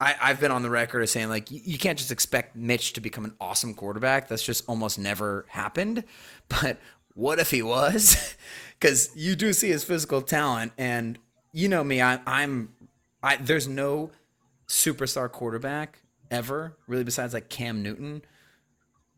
[0.00, 3.00] I, I've been on the record as saying like you can't just expect Mitch to
[3.00, 4.28] become an awesome quarterback.
[4.28, 6.04] That's just almost never happened.
[6.62, 6.78] But
[7.18, 8.34] what if he was?
[8.80, 11.18] Because you do see his physical talent, and
[11.50, 12.72] you know me, I, I'm,
[13.20, 14.12] I there's no
[14.68, 15.98] superstar quarterback
[16.30, 18.22] ever, really, besides like Cam Newton,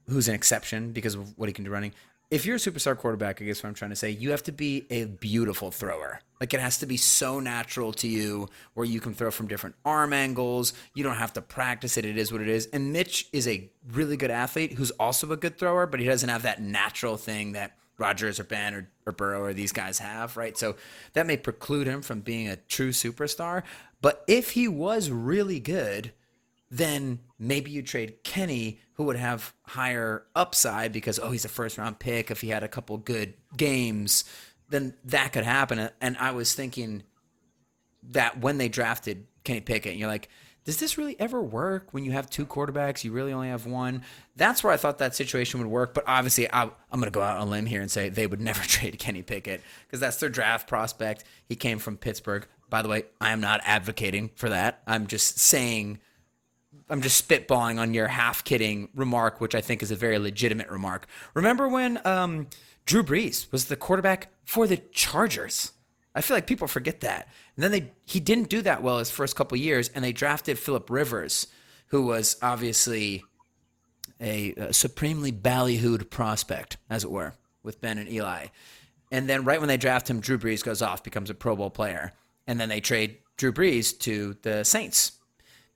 [0.08, 1.92] who's an exception because of what he can do running.
[2.30, 4.52] If you're a superstar quarterback, I guess what I'm trying to say, you have to
[4.52, 6.20] be a beautiful thrower.
[6.40, 9.76] Like it has to be so natural to you where you can throw from different
[9.84, 10.72] arm angles.
[10.94, 12.06] You don't have to practice it.
[12.06, 12.64] It is what it is.
[12.72, 16.30] And Mitch is a really good athlete who's also a good thrower, but he doesn't
[16.30, 20.36] have that natural thing that Rodgers or Ben or, or Burrow or these guys have,
[20.36, 20.56] right?
[20.56, 20.76] So
[21.12, 23.62] that may preclude him from being a true superstar.
[24.00, 26.12] But if he was really good,
[26.70, 31.78] then maybe you trade Kenny, who would have higher upside because oh he's a first
[31.78, 32.30] round pick.
[32.30, 34.24] If he had a couple good games,
[34.70, 35.90] then that could happen.
[36.00, 37.02] And I was thinking
[38.10, 40.28] that when they drafted Kenny Pickett, you're like,
[40.64, 43.02] does this really ever work when you have two quarterbacks?
[43.02, 44.02] You really only have one.
[44.36, 45.94] That's where I thought that situation would work.
[45.94, 48.26] But obviously, I, am going to go out on a limb here and say they
[48.26, 51.24] would never trade Kenny Pickett because that's their draft prospect.
[51.48, 52.46] He came from Pittsburgh.
[52.68, 54.82] By the way, I am not advocating for that.
[54.86, 55.98] I'm just saying
[56.88, 60.68] I'm just spitballing on your half kidding remark, which I think is a very legitimate
[60.70, 61.06] remark.
[61.34, 62.48] Remember when um,
[62.84, 65.72] Drew Brees was the quarterback for the Chargers?
[66.14, 67.28] I feel like people forget that.
[67.56, 70.58] And then they he didn't do that well his first couple years, and they drafted
[70.58, 71.46] Philip Rivers,
[71.88, 73.24] who was obviously
[74.20, 78.46] a, a supremely ballyhooed prospect, as it were, with Ben and Eli.
[79.10, 81.70] And then right when they draft him, Drew Brees goes off, becomes a Pro Bowl
[81.70, 82.12] player,
[82.46, 85.12] and then they trade Drew Brees to the Saints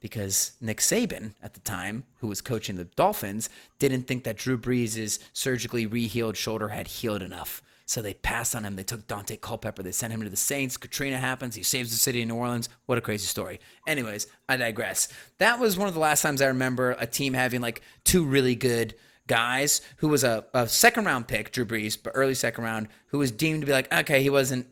[0.00, 4.58] because Nick Saban at the time, who was coaching the Dolphins, didn't think that Drew
[4.58, 7.62] Brees' surgically rehealed shoulder had healed enough.
[7.86, 8.76] So they passed on him.
[8.76, 9.82] They took Dante Culpepper.
[9.82, 10.76] They sent him to the Saints.
[10.76, 11.54] Katrina happens.
[11.54, 12.68] He saves the city of New Orleans.
[12.86, 13.60] What a crazy story.
[13.86, 15.08] Anyways, I digress.
[15.38, 18.54] That was one of the last times I remember a team having like two really
[18.54, 18.94] good
[19.26, 23.18] guys who was a, a second round pick, Drew Brees, but early second round, who
[23.18, 24.66] was deemed to be like, okay, he wasn't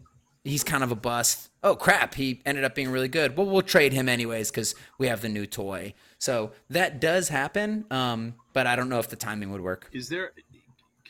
[0.44, 1.51] he's kind of a bust.
[1.62, 3.37] Oh crap, he ended up being really good.
[3.37, 5.94] Well, we'll trade him anyways because we have the new toy.
[6.18, 9.88] So that does happen, um, but I don't know if the timing would work.
[9.92, 10.33] Is there?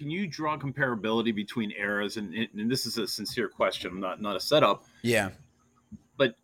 [0.03, 2.17] Can you draw comparability between eras?
[2.17, 4.85] And, and this is a sincere question, not not a setup.
[5.03, 5.31] Yeah.
[6.17, 6.35] But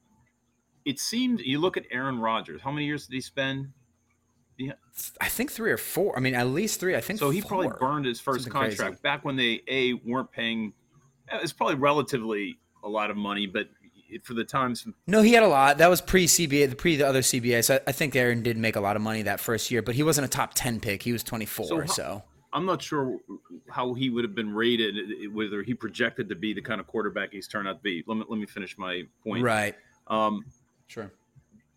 [0.84, 2.60] it seemed you look at Aaron Rodgers.
[2.62, 3.72] How many years did he spend?
[4.56, 4.74] Yeah.
[5.20, 6.16] I think three or four.
[6.16, 6.94] I mean, at least three.
[6.94, 7.30] I think so.
[7.30, 7.48] He four.
[7.48, 9.00] probably burned his first Something contract crazy.
[9.02, 10.72] back when they a weren't paying.
[11.30, 13.68] Eh, it's probably relatively a lot of money, but
[14.22, 15.78] for the times, No, he had a lot.
[15.78, 17.64] That was pre CBA, the pre the other CBA.
[17.64, 19.96] So I, I think Aaron did make a lot of money that first year, but
[19.96, 21.02] he wasn't a top ten pick.
[21.02, 21.66] He was twenty four.
[21.66, 23.18] So So, I'm not sure
[23.68, 27.32] how he would have been rated, whether he projected to be the kind of quarterback
[27.32, 28.02] he's turned out to be.
[28.06, 29.44] Let me let me finish my point.
[29.44, 29.74] right,
[30.06, 30.44] Um,
[30.86, 31.12] sure.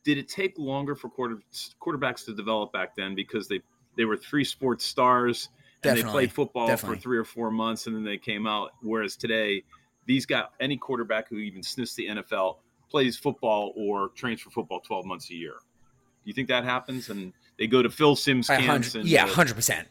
[0.03, 1.39] did it take longer for quarter,
[1.81, 3.62] quarterbacks to develop back then because they
[3.97, 5.49] they were three sports stars
[5.84, 6.97] and they played football Definitely.
[6.97, 8.71] for three or four months and then they came out.
[8.81, 9.63] Whereas today,
[10.05, 12.57] these got any quarterback who even sniffs the NFL
[12.89, 15.53] plays football or trains for football 12 months a year.
[16.23, 17.10] Do you think that happens?
[17.10, 19.88] And they go to Phil Simms camps and yeah, hundred percent.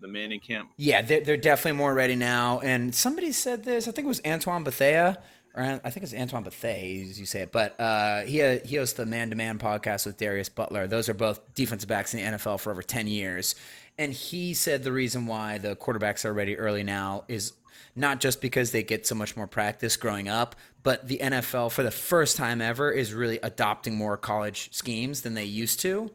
[0.00, 0.70] The Manning camp.
[0.76, 2.60] Yeah, they're, they're definitely more ready now.
[2.60, 3.86] And somebody said this.
[3.86, 5.18] I think it was Antoine Bethea,
[5.54, 7.52] or I think it's Antoine Bethea, as you say it.
[7.52, 10.86] But uh, he he hosts the Man to Man podcast with Darius Butler.
[10.86, 13.54] Those are both defensive backs in the NFL for over ten years.
[13.98, 17.52] And he said the reason why the quarterbacks are ready early now is
[17.94, 21.82] not just because they get so much more practice growing up, but the NFL for
[21.82, 26.10] the first time ever is really adopting more college schemes than they used to.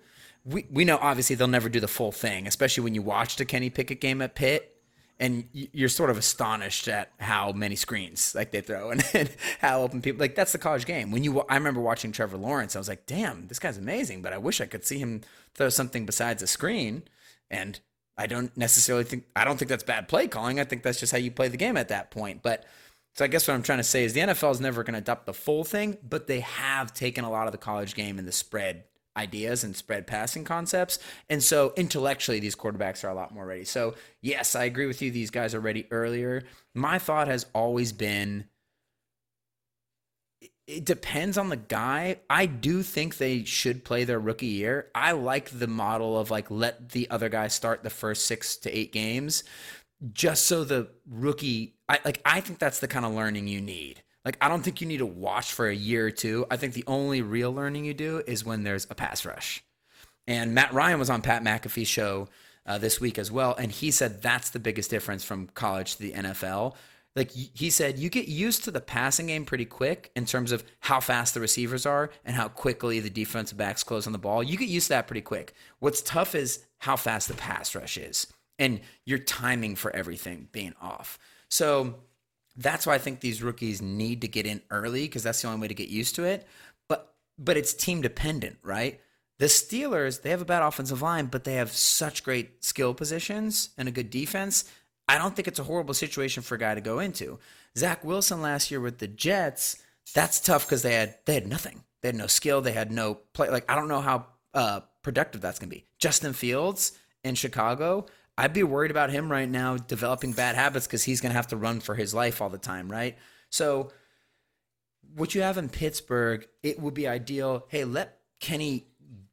[0.45, 3.45] We, we know obviously they'll never do the full thing, especially when you watch the
[3.45, 4.75] Kenny Pickett game at Pitt
[5.19, 9.29] and you're sort of astonished at how many screens like they throw and, and
[9.59, 11.11] how open people like that's the college game.
[11.11, 14.33] When you I remember watching Trevor Lawrence, I was like, "Damn, this guy's amazing," but
[14.33, 15.21] I wish I could see him
[15.53, 17.03] throw something besides a screen.
[17.49, 17.79] And
[18.17, 20.59] I don't necessarily think I don't think that's bad play calling.
[20.59, 22.43] I think that's just how you play the game at that point.
[22.43, 22.65] But
[23.13, 24.99] so I guess what I'm trying to say is the NFL is never going to
[24.99, 28.27] adopt the full thing, but they have taken a lot of the college game and
[28.27, 28.83] the spread
[29.17, 30.99] ideas and spread passing concepts.
[31.29, 33.65] And so intellectually, these quarterbacks are a lot more ready.
[33.65, 35.11] So yes, I agree with you.
[35.11, 36.43] These guys are ready earlier.
[36.73, 38.45] My thought has always been
[40.67, 42.17] it depends on the guy.
[42.29, 44.89] I do think they should play their rookie year.
[44.95, 48.75] I like the model of like let the other guy start the first six to
[48.75, 49.43] eight games,
[50.11, 51.75] just so the rookie.
[51.87, 52.21] I like.
[52.25, 54.01] I think that's the kind of learning you need.
[54.25, 56.47] Like, I don't think you need to watch for a year or two.
[56.49, 59.63] I think the only real learning you do is when there's a pass rush.
[60.27, 62.27] And Matt Ryan was on Pat McAfee's show
[62.65, 66.01] uh, this week as well, and he said that's the biggest difference from college to
[66.01, 66.73] the NFL.
[67.15, 70.65] Like he said, you get used to the passing game pretty quick in terms of
[70.81, 74.43] how fast the receivers are and how quickly the defensive backs close on the ball.
[74.43, 75.53] You get used to that pretty quick.
[75.79, 78.27] What's tough is how fast the pass rush is
[78.59, 81.17] and your timing for everything being off.
[81.49, 81.95] So
[82.57, 85.61] that's why I think these rookies need to get in early because that's the only
[85.61, 86.47] way to get used to it.
[86.87, 88.99] But but it's team dependent, right?
[89.37, 93.69] The Steelers, they have a bad offensive line, but they have such great skill positions
[93.77, 94.63] and a good defense.
[95.09, 97.39] I don't think it's a horrible situation for a guy to go into.
[97.77, 101.83] Zach Wilson last year with the Jets, that's tough because they had they had nothing.
[102.01, 102.61] They had no skill.
[102.61, 103.49] They had no play.
[103.49, 105.85] Like I don't know how uh, productive that's gonna be.
[105.99, 108.05] Justin Fields in Chicago,
[108.37, 111.57] I'd be worried about him right now developing bad habits because he's gonna have to
[111.57, 113.17] run for his life all the time, right?
[113.49, 113.91] So
[115.15, 117.65] what you have in Pittsburgh, it would be ideal.
[117.69, 118.87] Hey, let Kenny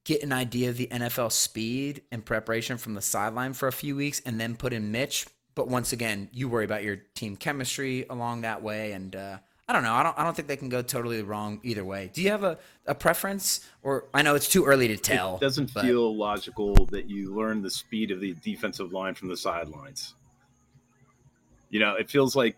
[0.05, 3.97] get an idea of the NFL speed and preparation from the sideline for a few
[3.97, 5.27] weeks and then put in Mitch.
[5.55, 8.93] But once again, you worry about your team chemistry along that way.
[8.93, 9.94] And uh, I don't know.
[9.94, 12.11] I don't, I don't think they can go totally wrong either way.
[12.12, 13.66] Do you have a, a preference?
[13.83, 15.37] Or I know it's too early to tell.
[15.37, 19.29] It doesn't but- feel logical that you learn the speed of the defensive line from
[19.29, 20.14] the sidelines.
[21.70, 22.57] You know, it feels like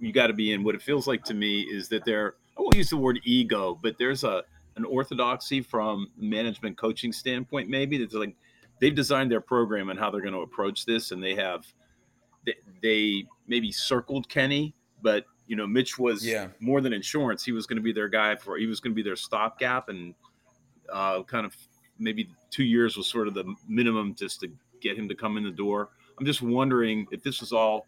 [0.00, 0.64] you got to be in.
[0.64, 2.34] What it feels like to me is that there.
[2.58, 4.42] I won't use the word ego, but there's a
[4.76, 7.68] an orthodoxy from management coaching standpoint.
[7.68, 8.34] Maybe that's like
[8.80, 11.66] they've designed their program and how they're going to approach this, and they have
[12.44, 16.48] they, they maybe circled Kenny, but you know, Mitch was Yeah.
[16.60, 17.44] more than insurance.
[17.44, 18.56] He was going to be their guy for.
[18.58, 20.14] He was going to be their stopgap, and
[20.92, 21.54] uh, kind of
[21.98, 24.48] maybe two years was sort of the minimum just to
[24.80, 25.90] get him to come in the door.
[26.18, 27.86] I'm just wondering if this was all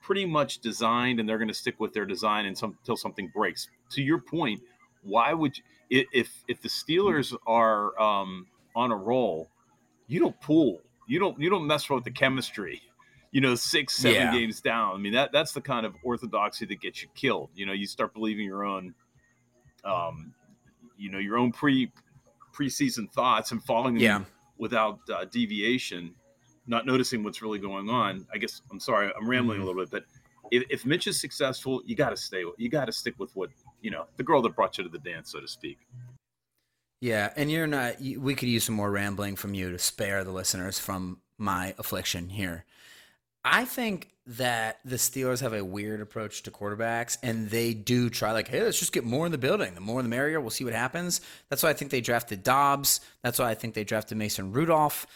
[0.00, 3.28] pretty much designed and they're going to stick with their design and some, until something
[3.34, 3.68] breaks.
[3.90, 4.60] To your point,
[5.02, 5.56] why would
[5.90, 9.48] you, if if the Steelers are um, on a roll,
[10.06, 12.80] you don't pull, you don't you don't mess with the chemistry.
[13.32, 14.32] You know, six seven Yeah.
[14.32, 14.94] games down.
[14.94, 17.50] I mean that that's the kind of orthodoxy that gets you killed.
[17.54, 18.94] You know, you start believing your own,
[19.84, 20.34] um,
[20.96, 21.90] you know, your own pre
[22.54, 24.24] preseason thoughts and following them Yeah.
[24.58, 26.14] without uh, deviation,
[26.66, 28.26] not noticing what's really going on.
[28.32, 29.62] I guess I'm sorry, I'm rambling Mm-hmm.
[29.62, 30.04] a little bit, but
[30.50, 32.44] if, if Mitch is successful, you got to stay.
[32.58, 33.48] You got to stick with what
[33.80, 35.78] you know, the girl that brought you to the dance, so to speak.
[37.00, 38.00] Yeah, and you're not.
[38.00, 42.28] We could use some more rambling from you to spare the listeners from my affliction
[42.28, 42.64] here.
[43.44, 48.32] I think that the Steelers have a weird approach to quarterbacks, and they do try
[48.32, 49.74] like, hey, let's just get more in the building.
[49.74, 50.40] The more the merrier.
[50.40, 51.20] We'll see what happens.
[51.50, 53.00] That's why I think they drafted Dobbs.
[53.22, 55.06] That's why I think they drafted Mason Rudolph.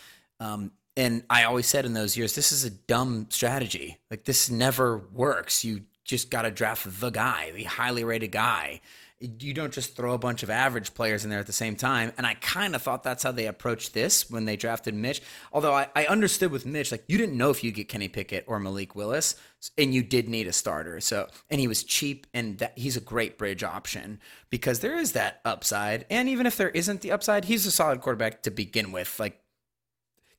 [0.41, 3.99] Um, and I always said in those years, this is a dumb strategy.
[4.11, 5.65] Like this never works.
[5.65, 8.81] You just got to draft the guy, the highly rated guy.
[9.19, 12.13] You don't just throw a bunch of average players in there at the same time.
[12.19, 15.23] And I kind of thought that's how they approached this when they drafted Mitch.
[15.55, 18.45] Although I, I understood with Mitch, like you didn't know if you get Kenny Pickett
[18.47, 19.35] or Malik Willis,
[19.79, 21.01] and you did need a starter.
[21.01, 25.13] So and he was cheap, and that he's a great bridge option because there is
[25.13, 26.05] that upside.
[26.11, 29.19] And even if there isn't the upside, he's a solid quarterback to begin with.
[29.19, 29.41] Like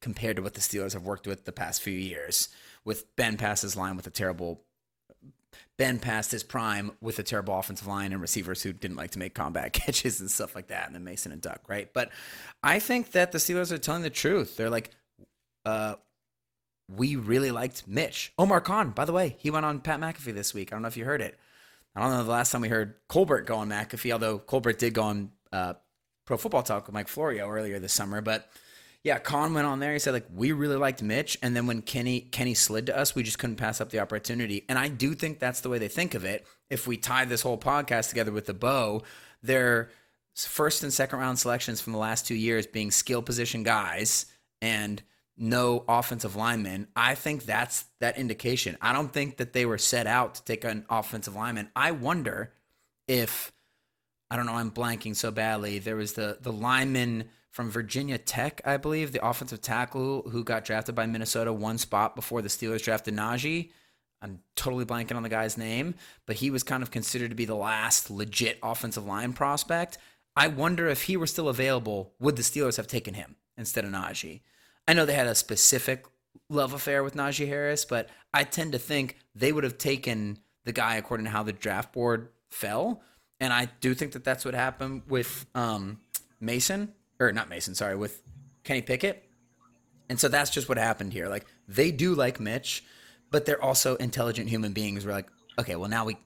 [0.02, 2.50] compared to what the Steelers have worked with the past few years,
[2.86, 4.62] with Ben past his line with a terrible
[5.78, 9.20] Ben past his prime with a terrible offensive line and receivers who didn't like to
[9.20, 11.92] make combat catches and stuff like that, and then Mason and Duck, right?
[11.94, 12.10] But
[12.64, 14.58] I think that the Steelers are telling the truth.
[14.58, 14.92] They're like,
[15.66, 15.96] uh,
[16.90, 18.34] we really liked Mitch.
[18.38, 20.72] Omar Khan, by the way, he went on Pat McAfee this week.
[20.72, 21.38] I don't know if you heard it.
[21.96, 24.94] I don't know the last time we heard Colbert go on McAfee, although Colbert did
[24.94, 25.74] go on uh,
[26.26, 28.22] Pro Football Talk with Mike Florio earlier this summer.
[28.22, 28.50] But
[29.08, 29.94] yeah, Khan went on there.
[29.94, 33.16] He said like we really liked Mitch, and then when Kenny Kenny slid to us,
[33.16, 34.66] we just couldn't pass up the opportunity.
[34.68, 36.46] And I do think that's the way they think of it.
[36.70, 39.04] If we tie this whole podcast together with the bow,
[39.42, 39.92] their
[40.36, 44.26] first and second round selections from the last two years being skill position guys
[44.62, 45.02] and
[45.38, 46.88] no offensive linemen.
[46.94, 48.76] I think that's that indication.
[48.82, 51.70] I don't think that they were set out to take an offensive lineman.
[51.78, 52.52] I wonder
[53.08, 53.54] if
[54.30, 54.56] I don't know.
[54.56, 55.80] I'm blanking so badly.
[55.80, 60.64] There was the the lineman from Virginia Tech, I believe, the offensive tackle who got
[60.64, 63.72] drafted by Minnesota one spot before the Steelers drafted Najee.
[64.22, 65.96] I'm totally blanking on the guy's name,
[66.28, 69.98] but he was kind of considered to be the last legit offensive line prospect.
[70.36, 73.92] I wonder if he were still available, would the Steelers have taken him instead of
[73.92, 74.42] Najee?
[74.88, 76.06] I know they had a specific
[76.52, 80.74] love affair with Najee Harris, but I tend to think they would have taken the
[80.74, 83.02] guy according to how the draft board fell.
[83.40, 86.02] And I do think that that's what happened with um,
[86.40, 88.22] Mason, or not Mason, sorry, with
[88.64, 89.24] Kenny Pickett.
[90.10, 91.28] And so that's just what happened here.
[91.28, 92.84] Like they do like Mitch,
[93.32, 95.06] but they're also intelligent human beings.
[95.06, 95.28] We're like,
[95.60, 96.18] okay, well now we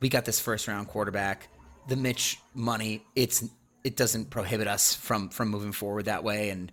[0.00, 1.48] we got this first round quarterback.
[1.88, 3.44] The Mitch money, it's
[3.82, 6.50] it doesn't prohibit us from from moving forward that way.
[6.50, 6.70] And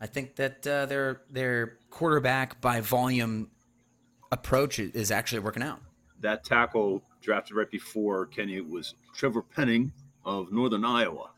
[0.00, 3.50] I think that uh, their their quarterback by volume
[4.30, 5.80] approach is- is actually working out.
[6.20, 9.92] That tackle drafted right before Kenny was Trevor Penning
[10.24, 11.30] of Northern Iowa.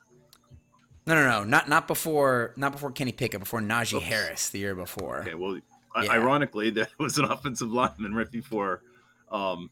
[1.06, 4.04] No, no, no, not not before not before Kenny Pickett, before Najee Oops.
[4.06, 5.20] Harris the year before.
[5.20, 5.58] Okay, well,
[6.02, 6.10] Yeah.
[6.10, 8.82] ironically, that was an offensive lineman right before.
[9.30, 9.70] Um,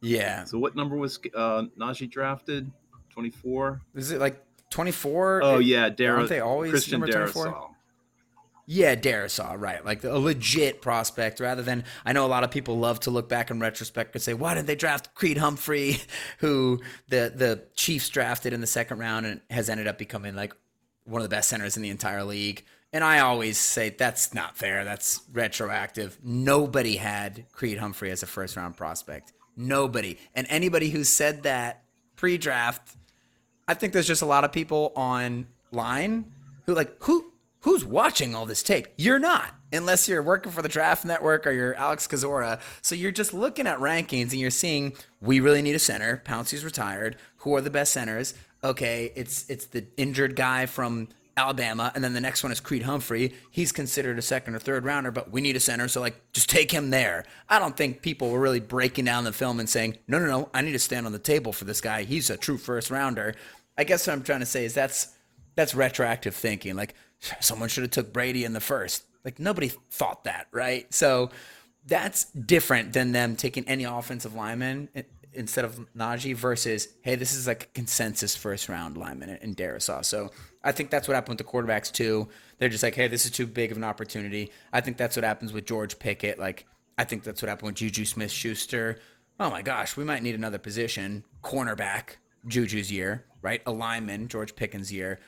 [0.00, 2.70] Yeah, so what number was uh, Najee drafted?
[3.10, 3.82] Twenty four.
[3.94, 5.42] is it like 24.
[5.42, 7.46] Oh yeah, Dar- Aren't they always Christian number 24?
[7.46, 7.68] Darrisaw.
[8.72, 9.84] Yeah, Darrisaw, right.
[9.84, 13.28] Like a legit prospect rather than I know a lot of people love to look
[13.28, 15.98] back in retrospect and say, why didn't they draft Creed Humphrey,
[16.38, 20.54] who the the Chiefs drafted in the second round and has ended up becoming like
[21.02, 22.64] one of the best centers in the entire league.
[22.92, 24.84] And I always say that's not fair.
[24.84, 26.20] That's retroactive.
[26.22, 29.32] Nobody had Creed Humphrey as a first round prospect.
[29.56, 30.16] Nobody.
[30.32, 31.82] And anybody who said that
[32.14, 32.94] pre draft,
[33.66, 36.32] I think there's just a lot of people online
[36.66, 37.29] who like who
[37.60, 38.88] who's watching all this tape?
[38.96, 42.60] You're not, unless you're working for the Draft Network or you're Alex Kozora.
[42.82, 46.22] So you're just looking at rankings and you're seeing we really need a center.
[46.24, 47.16] Pouncey's retired.
[47.38, 48.34] Who are the best centers?
[48.62, 52.82] Okay, it's it's the injured guy from Alabama, and then the next one is Creed
[52.82, 53.32] Humphrey.
[53.50, 56.50] He's considered a second or third rounder, but we need a center, so like just
[56.50, 57.24] take him there.
[57.48, 60.50] I don't think people were really breaking down the film and saying, no, no, no,
[60.52, 62.02] I need to stand on the table for this guy.
[62.02, 63.34] He's a true first rounder.
[63.78, 65.14] I guess what I'm trying to say is that's
[65.54, 66.76] that's retroactive thinking.
[66.76, 66.94] Like
[67.40, 69.04] someone should have took Brady in the first.
[69.24, 70.92] Like nobody thought that, right?
[70.92, 71.30] So
[71.86, 74.88] that's different than them taking any offensive lineman
[75.32, 80.04] instead of Najee versus hey, this is like a consensus first round lineman in Darrisaw.
[80.04, 80.30] So
[80.64, 82.28] I think that's what happened with the quarterbacks too.
[82.58, 84.50] They're just like, hey, this is too big of an opportunity.
[84.72, 86.38] I think that's what happens with George Pickett.
[86.38, 86.66] Like
[86.98, 88.98] I think that's what happened with Juju Smith Schuster.
[89.38, 91.24] Oh my gosh, we might need another position.
[91.42, 92.16] Cornerback,
[92.46, 93.62] Juju's year, right?
[93.66, 95.18] A lineman, George Pickens' year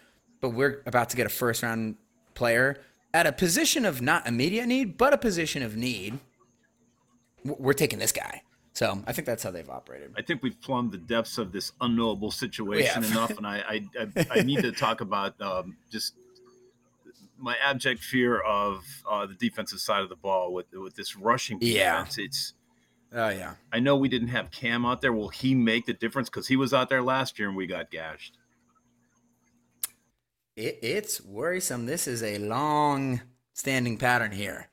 [0.43, 1.95] but we're about to get a first round
[2.35, 2.77] player
[3.15, 6.19] at a position of not immediate need, but a position of need.
[7.45, 8.43] We're taking this guy.
[8.75, 10.13] So I think that's how they've operated.
[10.17, 13.81] I think we've plumbed the depths of this unknowable situation enough, and I, I,
[14.17, 16.15] I, I need to talk about um, just
[17.39, 21.59] my abject fear of uh, the defensive side of the ball with with this rushing
[21.61, 21.99] Yeah.
[21.99, 22.19] defense.
[22.19, 22.53] It's
[23.15, 23.55] Oh yeah.
[23.71, 25.13] I know we didn't have Cam out there.
[25.13, 26.31] Will he make the difference?
[26.31, 28.39] Because he was out there last year and we got gashed.
[30.57, 31.87] It, it's worrisome.
[31.87, 33.21] This is a long
[33.55, 34.69] standing pattern here.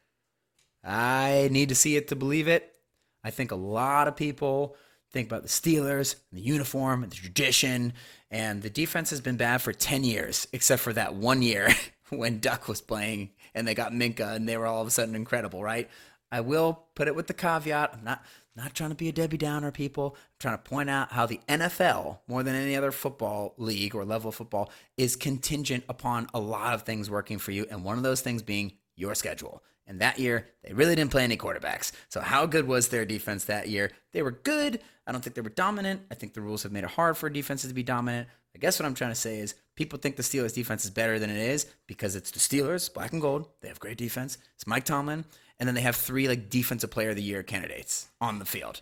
[0.83, 2.75] I need to see it to believe it.
[3.23, 4.75] I think a lot of people
[5.11, 7.93] think about the Steelers, the uniform, and the tradition,
[8.31, 11.69] and the defense has been bad for 10 years, except for that one year
[12.09, 15.15] when Duck was playing and they got Minkah and they were all of a sudden
[15.15, 15.89] incredible, right?
[16.31, 17.91] I will put it with the caveat.
[17.93, 18.23] I'm not
[18.59, 20.15] not trying to be a Debbie Downer, people.
[20.15, 24.05] I'm trying to point out how the NFL, more than any other football league or
[24.05, 27.97] level of football, is contingent upon a lot of things working for you, and one
[27.97, 29.63] of those things being your schedule.
[29.87, 31.91] And that year, they really didn't play any quarterbacks.
[32.09, 33.91] So, how good was their defense that year?
[34.11, 34.81] They were good.
[35.07, 36.01] I don't think they were dominant.
[36.11, 38.27] I think the rules have made it hard for defenses to be dominant.
[38.55, 41.19] I guess what I'm trying to say is people think the Steelers defense is better
[41.19, 43.47] than Tuitt is because it's the Steelers, black and gold.
[43.61, 44.37] They have great defense.
[44.55, 45.25] It's Mike Tomlin.
[45.59, 48.81] And then they have three like defensive player of the year candidates on the field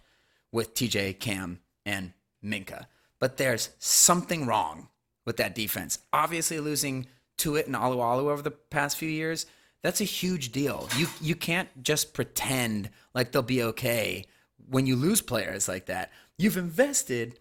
[0.52, 2.14] with TJ, Cam, and
[2.44, 2.86] Minkah.
[3.20, 4.90] But there's something wrong
[5.26, 6.00] with that defense.
[6.14, 7.08] Obviously losing
[7.38, 9.46] to it and Alualu over the past few years,
[9.84, 10.90] that's a huge deal.
[10.98, 14.26] You you can't just pretend like they'll be okay
[14.70, 16.12] when you lose players like that.
[16.38, 17.40] You've invested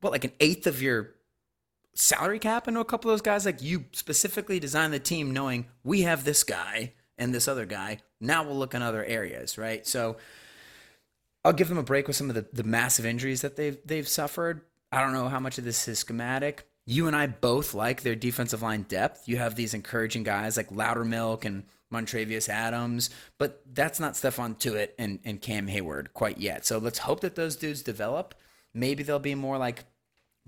[0.00, 1.14] what like an eighth of your
[1.98, 3.44] salary cap into a couple of those guys.
[3.44, 7.98] Like you specifically designed the team knowing we have this guy and this other guy.
[8.20, 9.86] Now we'll look in other areas, right?
[9.86, 10.16] So
[11.44, 14.08] I'll give them a break with some of the, the massive injuries that they've they've
[14.08, 14.62] suffered.
[14.92, 16.66] I don't know how much of this is schematic.
[16.86, 19.28] You and I both like their defensive line depth.
[19.28, 24.90] You have these encouraging guys like Loudermilk and Montravius Adams, but that's not Stephon Tuitt
[24.98, 26.64] and, and Cam Hayward quite yet.
[26.64, 28.34] So let's hope that those dudes develop.
[28.72, 29.84] Maybe they'll be more like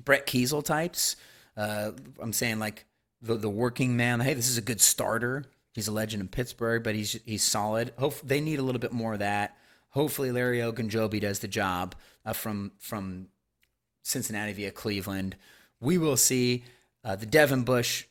[0.03, 1.17] Brett Keisel types.
[1.57, 2.87] Uh, I'm saying like
[3.23, 4.21] the the working man.
[4.21, 5.45] Hey, this is a good starter.
[5.73, 7.93] He's a legend in Pittsburgh, but he's he's solid.
[7.99, 9.57] Hope they need a little bit more of that.
[9.91, 11.95] Hopefully, Larry Ogunjobi does the job
[12.25, 13.29] uh, from from
[14.03, 15.37] Cincinnati via Cleveland.
[15.81, 16.65] We will see.
[17.03, 18.05] Uh, the Devin Bush,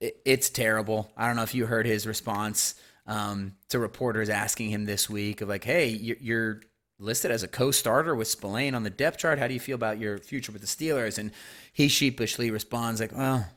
[0.00, 1.12] it, it's terrible.
[1.16, 2.74] I don't know if you heard his response
[3.06, 6.60] um, to reporters asking him this week of like, "Hey, you're, you're
[7.02, 9.38] listed as a co-starter with Spillane on the depth chart.
[9.38, 11.32] How do you feel about your future with the Steelers?" And
[11.72, 13.48] he sheepishly responds like, "Well,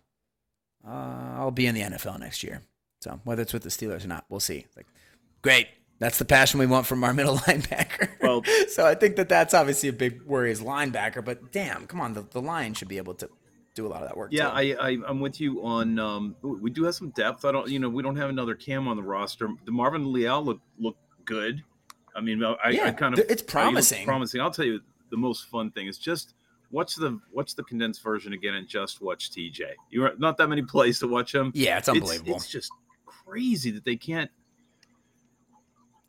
[0.86, 2.62] uh, I'll be in the NFL next year.
[3.02, 4.88] So whether it's with the Steelers or not, we'll see." Like,
[5.42, 5.68] great.
[6.00, 8.10] That's the passion we want from our middle linebacker.
[8.22, 11.24] Well- so I think that that's obviously a big worry as linebacker.
[11.24, 13.30] But damn, come on, the, the line should be able to
[13.76, 14.30] do a lot of that work.
[14.32, 14.78] Yeah, too.
[14.80, 16.00] I, I I'm with you on.
[16.00, 17.46] Um, we do have some depth.
[17.46, 19.50] I don't, you know, we don't have another Cam on the roster.
[19.66, 21.64] DeMarvin Leal look look good.
[22.16, 24.06] I mean, I, I kind of it's promising.
[24.06, 24.42] promising.
[24.42, 26.34] I'll tell you, the most fun thing is just
[26.72, 29.62] watch the watch the condensed version again and just watch TJ.
[29.90, 31.52] You're not that many plays to watch him.
[31.54, 32.36] yeah, it's unbelievable.
[32.36, 32.72] It's, just
[33.06, 34.30] crazy that they can't.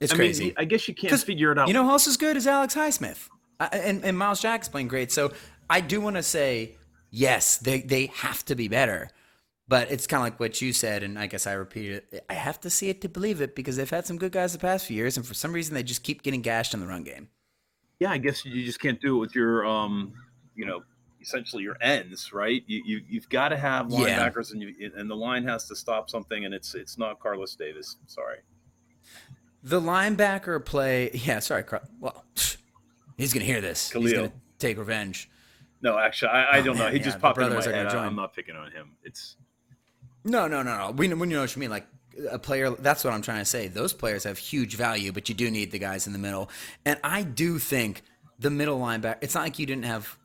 [0.00, 0.44] It's I crazy.
[0.46, 1.68] mean, I guess you can't figure it out.
[1.68, 3.28] You know who else is good is Alex Highsmith.
[3.58, 5.10] I, and, and Myles Jack's playing great.
[5.10, 5.32] So
[5.70, 6.76] I do want to say
[7.10, 9.10] yes, they they have to be better.
[9.68, 12.24] But it's kind of like what you said, and I guess I repeat it.
[12.30, 14.60] I have to see it to believe it because they've had some good guys the
[14.60, 17.02] past few years, and for some reason they just keep getting gashed in the run
[17.02, 17.28] game.
[17.98, 20.12] Yeah, I guess you just can't do it with your, um,
[20.54, 20.82] you know,
[21.20, 22.62] essentially your ends, right?
[22.66, 24.30] You, you you've got to have Yeah.
[24.30, 27.56] linebackers, and you and the line has to stop something, and it's it's not Carlos
[27.56, 27.96] Davis.
[28.06, 28.38] Sorry.
[29.64, 31.82] The linebacker play, yeah, sorry, Carl.
[31.98, 32.24] Well,
[33.16, 33.90] he's gonna hear this.
[33.90, 35.28] He's gonna take revenge.
[35.82, 36.88] No, actually, I, I Oh, don't know.
[36.88, 37.86] He yeah, just popped into my head.
[37.86, 38.06] I.
[38.06, 38.92] I'm not picking on him.
[39.02, 39.36] It's
[40.26, 40.90] No, no, no, no.
[40.90, 41.70] We, we know what you mean.
[41.70, 41.86] Like
[42.30, 43.68] a player, that's what I'm trying to say.
[43.68, 46.50] Those players have huge value, but you do need the guys in the middle.
[46.84, 48.02] And I do think
[48.38, 50.18] the middle linebacker, it's not like you didn't have,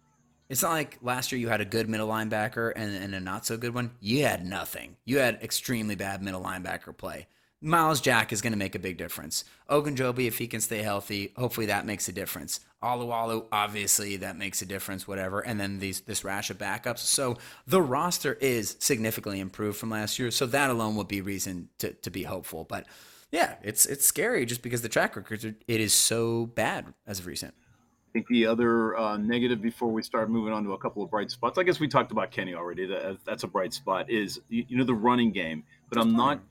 [0.50, 3.46] it's not like last year you had a good middle linebacker and, and a not
[3.46, 3.92] so good one.
[4.00, 4.98] You had nothing.
[5.06, 7.28] You had extremely bad middle linebacker play.
[7.62, 9.46] Myles Jack is going to make a big difference.
[9.70, 12.60] Ogunjobi, if he can stay healthy, hopefully that makes a difference.
[12.82, 15.42] Alualu, obviously that makes a difference, whatever.
[15.42, 17.00] And then these this rash of backups.
[17.00, 17.38] So
[17.68, 20.32] the roster is significantly improved from last year.
[20.32, 22.64] So that alone would be reason to, to be hopeful.
[22.64, 22.88] But
[23.32, 27.28] yeah, it's it's scary just because the track record it is so bad as of
[27.28, 27.54] recent.
[27.54, 31.10] I think the other uh, negative before we start moving on to a couple of
[31.10, 31.58] bright spots.
[31.58, 32.86] I guess we talked about Kenny already.
[32.88, 34.10] That, that's a bright spot.
[34.10, 36.42] Is you, you know the running game, but I'm not.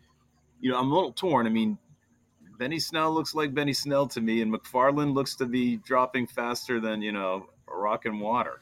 [0.60, 1.46] You know, I'm a little torn.
[1.46, 1.78] I mean,
[2.58, 6.80] Benny Snell looks like Benny Snell to me, and McFarland looks to be dropping faster
[6.80, 8.60] than you know rock and water.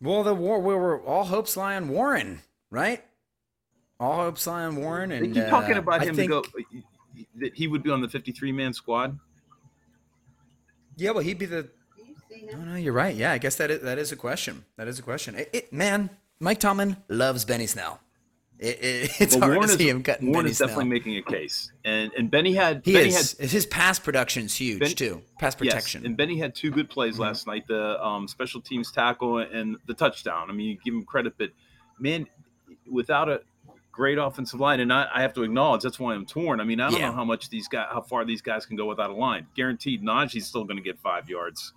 [0.00, 2.40] Well, the war we were all hopes lie on Warren,
[2.70, 3.02] right?
[3.98, 6.80] All hopes lie on Warren, and keep talking uh, about him think- to go
[7.36, 9.18] that he would be on the 53 man squad.
[10.96, 11.70] Yeah, well, he'd be the.
[12.52, 13.14] No, no, you're right.
[13.14, 14.64] Yeah, I guess that is, that is a question.
[14.76, 15.34] That is a question.
[15.36, 16.10] It, it- man,
[16.40, 18.00] Mike Tomlin loves Benny Snell.
[18.58, 20.90] It, it, it's hard Warren to is, see him cutting Warren Benny is definitely Snell.
[20.92, 23.36] making a case, and and Benny had He Benny is.
[23.38, 25.22] had His pass production's huge Ben- too.
[25.38, 26.02] Pass protection.
[26.02, 29.76] Yes, and Benny had two good plays last night: the um, special teams tackle and
[29.86, 30.48] the touchdown.
[30.50, 31.50] I mean, you give him credit, but
[31.98, 32.26] man,
[32.90, 33.40] without a
[33.92, 36.60] great offensive line, and I, I have to acknowledge that's why I'm torn.
[36.60, 37.08] I mean, I don't Yeah.
[37.08, 39.46] know how much these guys, how far these guys can go without a line.
[39.54, 41.72] Guaranteed, Najee's still going to get five yards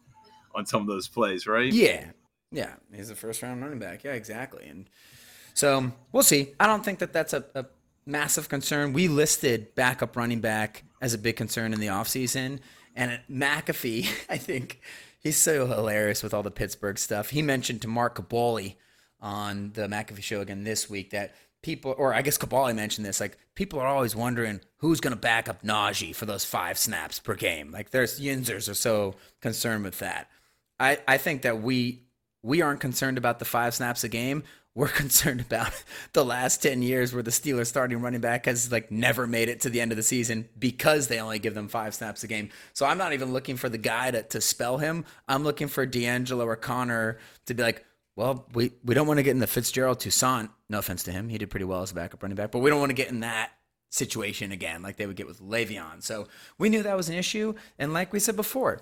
[0.55, 1.71] on some of those plays, right?
[1.71, 2.05] Yeah,
[2.51, 4.03] yeah, he's a first round running back.
[4.03, 4.65] Yeah, exactly.
[4.67, 4.89] And
[5.60, 6.53] so we'll see.
[6.57, 7.66] I don't think that that's a, a
[8.05, 8.93] massive concern.
[8.93, 12.60] We listed backup running back as a big concern in the offseason.
[12.95, 14.80] and McAfee, I think
[15.20, 17.32] he's so hilarious with all the Pittsburgh stuff.
[17.32, 18.76] He mentioned to Mark Kaboly
[19.20, 23.20] on the McAfee show again this week that people, or I guess Kaboly mentioned this,
[23.20, 27.20] like people are always wondering who's going to back up Najee for those five snaps
[27.20, 27.70] per game.
[27.70, 30.30] Like there's Yinzers are so concerned with that.
[30.80, 32.03] I, I think that we
[32.41, 34.43] we aren't concerned about the five snaps a game.
[34.76, 35.72] We're concerned about
[36.13, 39.61] the last 10 years where the Steelers starting running back has like never made it
[39.61, 42.49] to the end of the season because they only give them five snaps a game.
[42.74, 45.05] So I'm not even looking for the guy to, to spell him.
[45.28, 49.24] I'm looking for D'Angelo or Connor to be like, well, we, we don't want to
[49.24, 50.49] get in the Fitzgerald Toussaint.
[50.70, 51.30] No offense to him.
[51.30, 53.09] He did pretty well as a backup running back, but we don't want to get
[53.09, 53.51] in that
[53.91, 56.03] situation again like they would get with Le'Veon.
[56.03, 57.55] So we knew that was an issue.
[57.78, 58.82] And like we said before,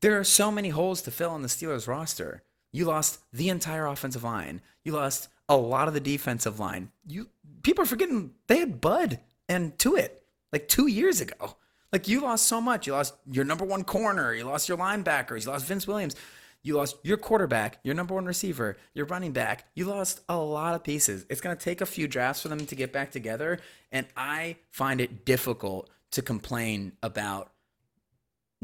[0.00, 2.42] there are so many holes to fill on the Steelers roster.
[2.74, 4.60] You lost the entire offensive line.
[4.82, 6.90] You lost a lot of the defensive line.
[7.06, 7.28] You
[7.62, 10.20] people are forgetting they had Bud and Tuitt
[10.52, 11.56] like two years ago.
[11.92, 12.88] Like you lost so much.
[12.88, 14.34] You lost your number one corner.
[14.34, 15.44] You lost your linebackers.
[15.44, 16.16] You lost Vince Williams.
[16.64, 19.66] You lost your quarterback, your number one receiver, your running back.
[19.74, 21.26] You lost a lot of pieces.
[21.28, 23.60] It's going to take a few drafts for them to get back together.
[23.92, 27.52] And I find it difficult to complain about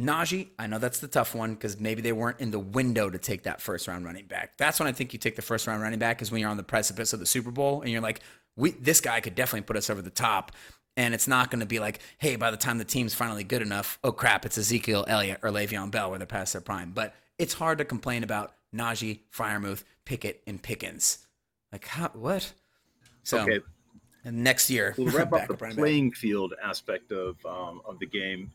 [0.00, 3.18] Najee, I know that's the tough one because maybe they weren't in the window to
[3.18, 4.56] take that first round running back.
[4.56, 6.56] That's when I think you take the first round running back is when you're on
[6.56, 8.20] the precipice of the Super Bowl and you're like,
[8.56, 10.52] we this guy could definitely put us over the top.
[10.96, 13.62] And it's not going to be like, hey, by the time the team's finally good
[13.62, 16.90] enough, oh crap, it's Ezekiel Elliott or Le'Veon Bell where they're past their prime.
[16.92, 21.18] But it's hard to complain about Najee, Freiermuth, Pickett, and Pickens.
[21.72, 22.52] Like how what?
[23.22, 23.60] So Okay.
[24.24, 25.82] and next year, We'll wrap up the running back.
[25.82, 28.50] playing field aspect of um, of the game.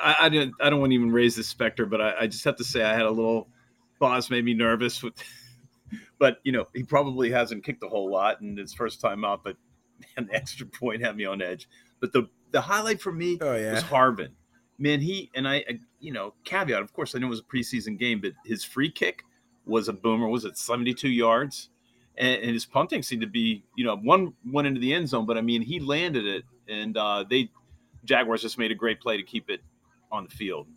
[0.00, 0.54] I, I didn't.
[0.60, 2.82] I don't want to even raise this specter, but I, I just have to say
[2.82, 3.48] I had a little.
[3.98, 5.14] Boss made me nervous with,
[6.18, 9.44] but you know he probably hasn't kicked a whole lot in his first time out.
[9.44, 9.56] But
[10.16, 11.68] man, the extra point had me on edge.
[12.00, 13.72] But the the highlight for me Oh, yeah.
[13.74, 14.30] was Harvin.
[14.78, 16.82] Man, he and I, I, you know, caveat.
[16.82, 19.22] Of course, I know it was a preseason game, but his free kick
[19.64, 20.28] was a boomer.
[20.28, 21.68] Was it seventy two yards?
[22.18, 25.24] and, and his punting seemed to be, you know, one went into the end zone,
[25.24, 27.50] but I mean, he landed it, and uh, they
[28.04, 29.60] Jaguars just made a great play to keep it
[30.12, 30.68] on the field.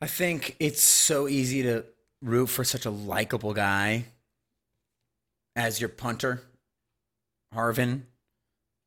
[0.00, 1.84] I think it's so easy to
[2.22, 4.06] root for such a likable guy
[5.56, 6.40] as your punter,
[7.52, 8.02] Harvin,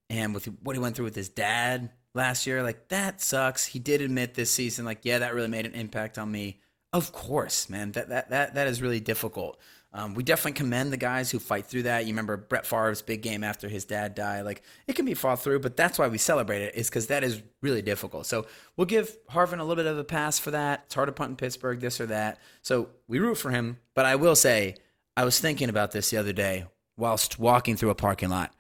[0.10, 2.64] and with what he went through with his dad last year.
[2.64, 3.66] Like, that sucks.
[3.66, 6.62] He did admit this season, like, yeah, that really made an impact on me.
[6.94, 7.94] Of course, man.
[7.94, 9.58] That that that that is really difficult.
[9.94, 12.06] Um, we definitely commend the guys who fight through that.
[12.06, 14.46] You remember Brett Favre's big game after his dad died.
[14.46, 16.76] Like it can be fought through, but that's why we celebrate it.
[16.76, 18.26] Is because that is really difficult.
[18.26, 18.46] So
[18.78, 20.84] we'll give Harvin a little bit of a pass for that.
[20.86, 22.40] It's hard to punt in Pittsburgh, this or that.
[22.62, 23.80] So we root for him.
[23.94, 24.76] But I will say,
[25.18, 26.66] I was thinking about this the other day
[26.96, 28.54] whilst walking through a parking lot.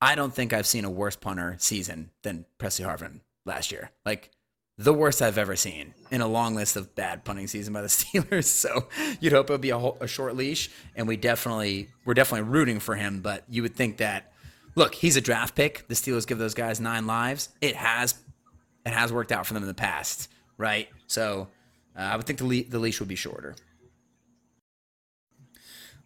[0.00, 3.90] I don't think I've seen a worse punter season than Pressley Harvin last year.
[4.04, 4.30] Like
[4.78, 7.88] the worst I've ever seen in a long list of bad punting season by the
[7.88, 8.44] Steelers.
[8.44, 8.88] So
[9.20, 12.80] you'd hope it'll be a, whole, a short leash, and we definitely we're definitely rooting
[12.80, 13.20] for him.
[13.20, 14.32] But you would think that
[14.74, 15.88] look, he's a draft pick.
[15.88, 17.48] The Steelers give those guys nine lives.
[17.60, 18.14] It has
[18.84, 20.88] it has worked out for them in the past, right?
[21.06, 21.48] So
[21.96, 23.56] uh, I would think the le- the leash would be shorter.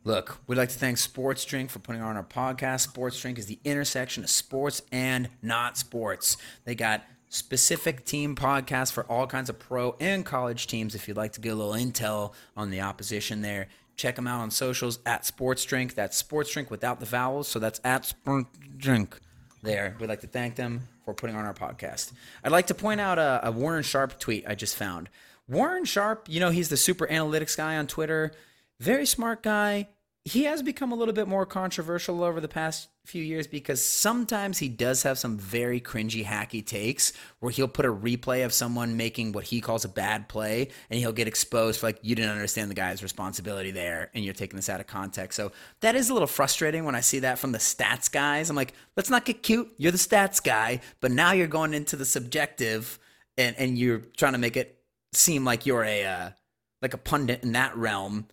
[0.02, 2.80] Look, we'd like to thank Sports Drink for putting on our podcast.
[2.80, 6.38] Sports Drink is the intersection of sports and not sports.
[6.64, 10.94] They got specific team podcasts for all kinds of pro and college teams.
[10.94, 14.40] If you'd like to get a little intel on the opposition there, check them out
[14.40, 15.94] on socials at Sports Drink.
[15.94, 17.48] That's Sports Drink without the vowels.
[17.48, 19.18] So that's at Sports Drink
[19.62, 19.96] there.
[19.98, 22.12] We'd like to thank them for putting on our podcast.
[22.44, 25.08] I'd like to point out a, a Warren Sharp tweet I just found.
[25.48, 28.32] Warren Sharp, you know, he's the super analytics guy on Twitter.
[28.80, 29.88] Very smart guy.
[30.26, 34.58] He has become a little bit more controversial over the past few years because sometimes
[34.58, 38.98] he does have some very cringy, hacky takes where he'll put a replay of someone
[38.98, 42.32] making what he calls a bad play and he'll get exposed for like, you didn't
[42.32, 45.36] understand the guy's responsibility there and you're taking this out of context.
[45.36, 48.50] So that is a little frustrating when I see that from the stats guys.
[48.50, 49.72] I'm like, let's not get cute.
[49.78, 52.98] You're the stats guy, but now you're going into the subjective
[53.38, 54.82] and, and you're trying to make it
[55.14, 56.30] seem like you're a, uh,
[56.82, 58.26] like a pundit in that realm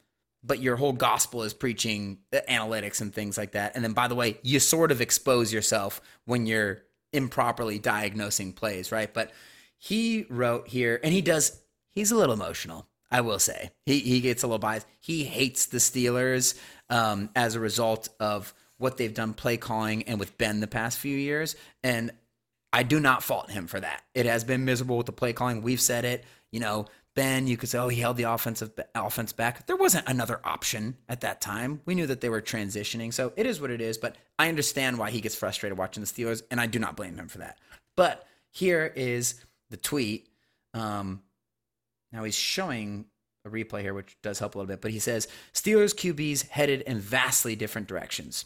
[0.48, 3.76] but your whole gospel is preaching analytics and things like that.
[3.76, 6.80] And then, by the way, you sort of expose yourself when you're
[7.12, 9.14] improperly diagnosing plays, right?
[9.14, 9.32] But
[9.78, 13.72] he wrote here, and he does, he's a little emotional, I will say.
[13.86, 14.88] He, he gets a little biased.
[15.00, 16.58] He hates the Steelers
[16.90, 20.98] um, as a result of what they've done play calling and with Ben the past
[20.98, 21.56] few years.
[21.84, 22.12] And
[22.72, 24.04] I do not fault him for that.
[24.14, 25.62] It has been miserable with the play calling.
[25.62, 26.24] We've said it.
[26.52, 26.86] You know,
[27.18, 29.66] Ben, you could say, oh, he held the offensive offense back.
[29.66, 31.82] There wasn't another option at that time.
[31.84, 33.98] We knew that they were transitioning, so it is what it is.
[33.98, 37.16] But I understand why he gets frustrated watching the Steelers, and I do not blame
[37.16, 37.58] him for that.
[37.96, 40.30] But here is the tweet.
[40.76, 41.24] Um,
[42.12, 43.06] now he's showing
[43.44, 44.82] a replay here, which does help a little bit.
[44.82, 48.46] But he says Steelers QBs headed in vastly different directions.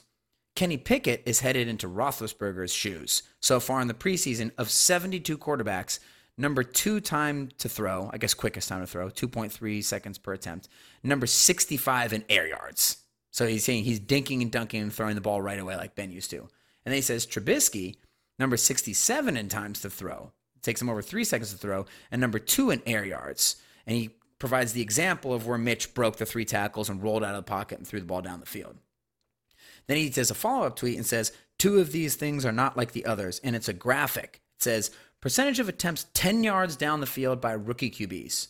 [0.56, 3.24] Kenny Pickett is headed into Roethlisberger's shoes.
[3.42, 6.00] So far in the preseason, of 72 quarterbacks,
[6.38, 10.70] Number two time to throw, I guess quickest time to throw, 2.3 seconds per attempt.
[11.04, 12.98] Number 65 in air yards.
[13.32, 16.12] So he's saying he's dinking and dunking and throwing the ball right away like Ben
[16.12, 16.40] used to.
[16.40, 16.50] And
[16.86, 17.96] then he says Trubisky,
[18.40, 20.32] number 67 in times to throw.
[20.56, 21.86] It takes him over three seconds to throw.
[22.12, 23.58] And number two in air yards.
[23.86, 27.36] And he provides the example of where Mitch broke the three tackles and rolled out
[27.36, 28.78] of the pocket and threw the ball down the field.
[29.88, 32.76] Then he does a follow up tweet and says, Two of these things are not
[32.76, 33.40] like the others.
[33.44, 34.42] And it's a graphic.
[34.58, 34.92] It says,
[35.22, 38.48] Percentage of attempts 10 yards down the field by rookie QBs.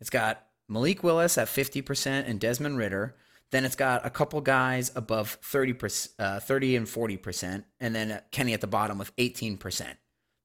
[0.00, 3.16] It's got Malik Willis at 50% and Desmond Ridder.
[3.50, 5.74] Then it's got a couple guys above 30,
[6.18, 9.96] uh, 30 and 40%, and then Kenny at the bottom with 18%,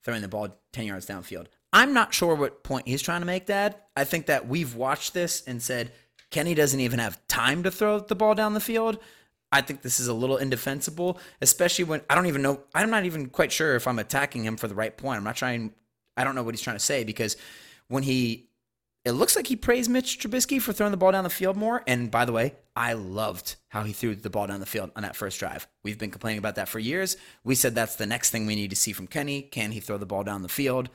[0.03, 1.47] throwing the ball 10 yards downfield.
[1.71, 3.75] I'm not sure what point he's trying to make, Dad.
[3.95, 5.91] I think that we've watched this and said
[6.31, 8.97] Kenny doesn't even have time to throw the ball down the field.
[9.51, 12.61] I think this is a little indefensible, especially when I don't even know.
[12.73, 15.17] I'm not even quite sure if I'm attacking him for the right point.
[15.17, 15.73] I'm not trying.
[16.17, 17.37] I don't know what he's trying to say because
[17.87, 18.49] when he,
[19.03, 21.83] it looks like he praised Mitch Trubisky for throwing the ball down the field more.
[21.85, 25.03] And by the way, I loved how he threw the ball down the field on
[25.03, 25.67] that first drive.
[25.83, 27.15] We've been complaining about that for years.
[27.43, 29.41] We said that's the next thing we need to see from Kenny.
[29.41, 30.89] Can he throw the ball down the field?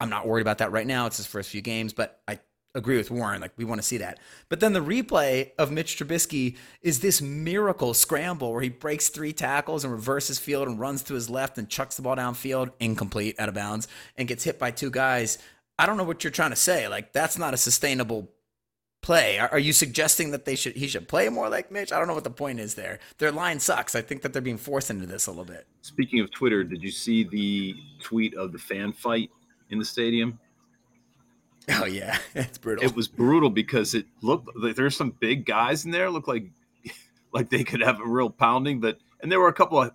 [0.00, 1.06] I'm not worried about that right now.
[1.06, 2.40] It's his first few games, but I
[2.74, 3.40] agree with Warren.
[3.40, 4.18] Like we want to see that.
[4.48, 9.32] But then the replay of Mitch Trubisky is this miracle scramble where he breaks three
[9.32, 13.36] tackles and reverses field and runs to his left and chucks the ball downfield, incomplete,
[13.38, 15.38] out of bounds, and gets hit by two guys.
[15.78, 16.88] I don't know what you're trying to say.
[16.88, 18.30] Like that's not a sustainable
[19.02, 19.38] play.
[19.38, 21.92] Are, you suggesting that they should he should play more like Mitch?
[21.92, 22.98] I don't know what the point is there.
[23.18, 23.94] Their line sucks.
[23.94, 25.66] I think that they're being forced into this a little bit.
[25.82, 29.30] Speaking of Twitter, did you see the tweet of the fan fight
[29.70, 30.38] in the stadium?
[31.80, 32.84] Oh yeah, it's brutal.
[32.84, 36.10] It was brutal because it looked like there's some big guys in there.
[36.10, 36.50] Looked like
[37.32, 39.92] like they could have a real pounding, but and there were a couple of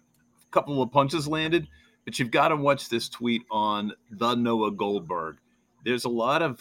[0.52, 1.68] couple of punches landed.
[2.06, 5.38] But you've got to watch this tweet on the Noah Goldberg.
[5.86, 6.60] There's a lot of,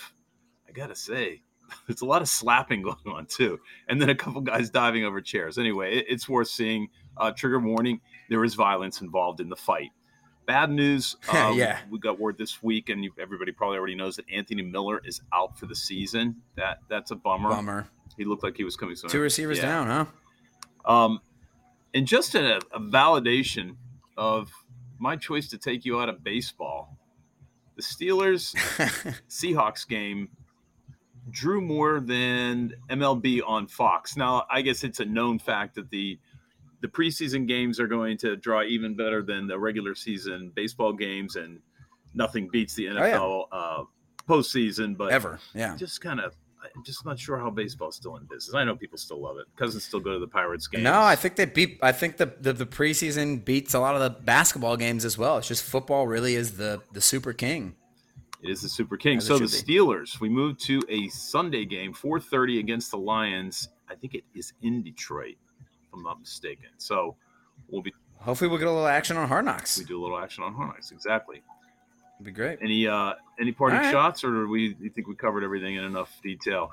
[0.68, 1.40] I gotta say,
[1.86, 5.20] there's a lot of slapping going on too, and then a couple guys diving over
[5.20, 5.56] chairs.
[5.56, 6.88] Anyway, it, it's worth seeing.
[7.16, 9.90] Uh, trigger warning: there is violence involved in the fight.
[10.48, 11.14] Bad news.
[11.32, 11.78] um, Yeah.
[11.88, 15.20] we got word this week, and you, everybody probably already knows that Anthony Miller is
[15.32, 16.36] out for the season.
[16.56, 17.50] That that's a bummer.
[17.50, 17.88] Bummer.
[18.16, 19.10] He looked like he was coming soon.
[19.10, 19.66] Two receivers Yeah.
[19.84, 19.86] down,
[20.84, 20.92] huh?
[20.92, 21.20] Um,
[21.94, 23.76] and just a, a validation
[24.16, 24.50] of
[24.98, 26.96] my choice to take you out of baseball.
[27.76, 28.54] The Steelers
[29.28, 30.30] Seahawks game
[31.30, 34.16] drew more than MLB on Fox.
[34.16, 36.18] Now, I guess it's a known fact that the
[36.80, 41.36] the preseason games are going to draw even better than the regular season baseball games,
[41.36, 41.60] and
[42.14, 43.84] nothing beats the NFL uh,
[44.28, 44.96] postseason.
[44.96, 45.38] But Ever.
[45.54, 45.76] Yeah.
[45.76, 48.54] just kind of, I'm just not sure how baseball's still in business.
[48.54, 49.46] I know people still love it.
[49.56, 50.84] Cousins still go to the Pirates games.
[50.84, 51.78] No, I think they beat.
[51.82, 55.38] I think the, the the preseason beats a lot of the basketball games as well.
[55.38, 57.74] It's just football really is the the super king.
[58.42, 59.18] It is the Super King.
[59.18, 63.68] As So the Steelers, we move to a Sunday game, 4:30 against the Lions.
[63.88, 65.36] I think it is in Detroit,
[65.98, 66.68] I'm not mistaken.
[66.78, 67.16] So
[67.68, 69.78] we'll be Hopefully, we'll get a little action on Hard Knocks.
[69.78, 70.90] we do a little action on Hornets.
[70.90, 71.40] Exactly.
[72.16, 72.58] It'd be great.
[72.62, 73.92] Any uh any parting All right.
[73.92, 76.72] shots, or do we you think we covered everything in enough detail?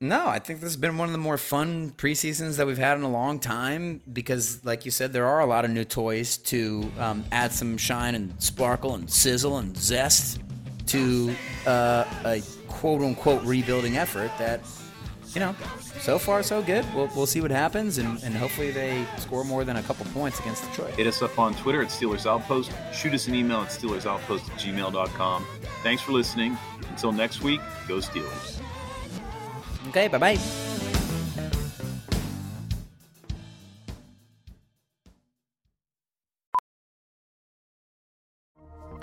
[0.00, 2.98] No, I think this has been one of the more fun preseasons that we've had
[2.98, 6.36] in a long time because, like you said, there are a lot of new toys
[6.38, 10.40] to um, add some shine and sparkle and sizzle and zest
[10.88, 11.34] to
[11.66, 14.60] uh, a quote unquote rebuilding effort that,
[15.36, 15.54] you know,
[16.00, 16.82] so far so good.
[16.94, 20.40] We'll, we'll see what happens and, and hopefully they score more than a couple points
[20.40, 20.94] against Detroit.
[20.94, 22.72] Hit us up on Twitter at Steelers Outpost.
[22.94, 25.46] Shoot us an email at SteelersOutpost at gmail.com.
[25.82, 26.56] Thanks for listening.
[26.88, 28.62] Until next week, go Steelers.
[29.88, 30.65] Okay, bye bye.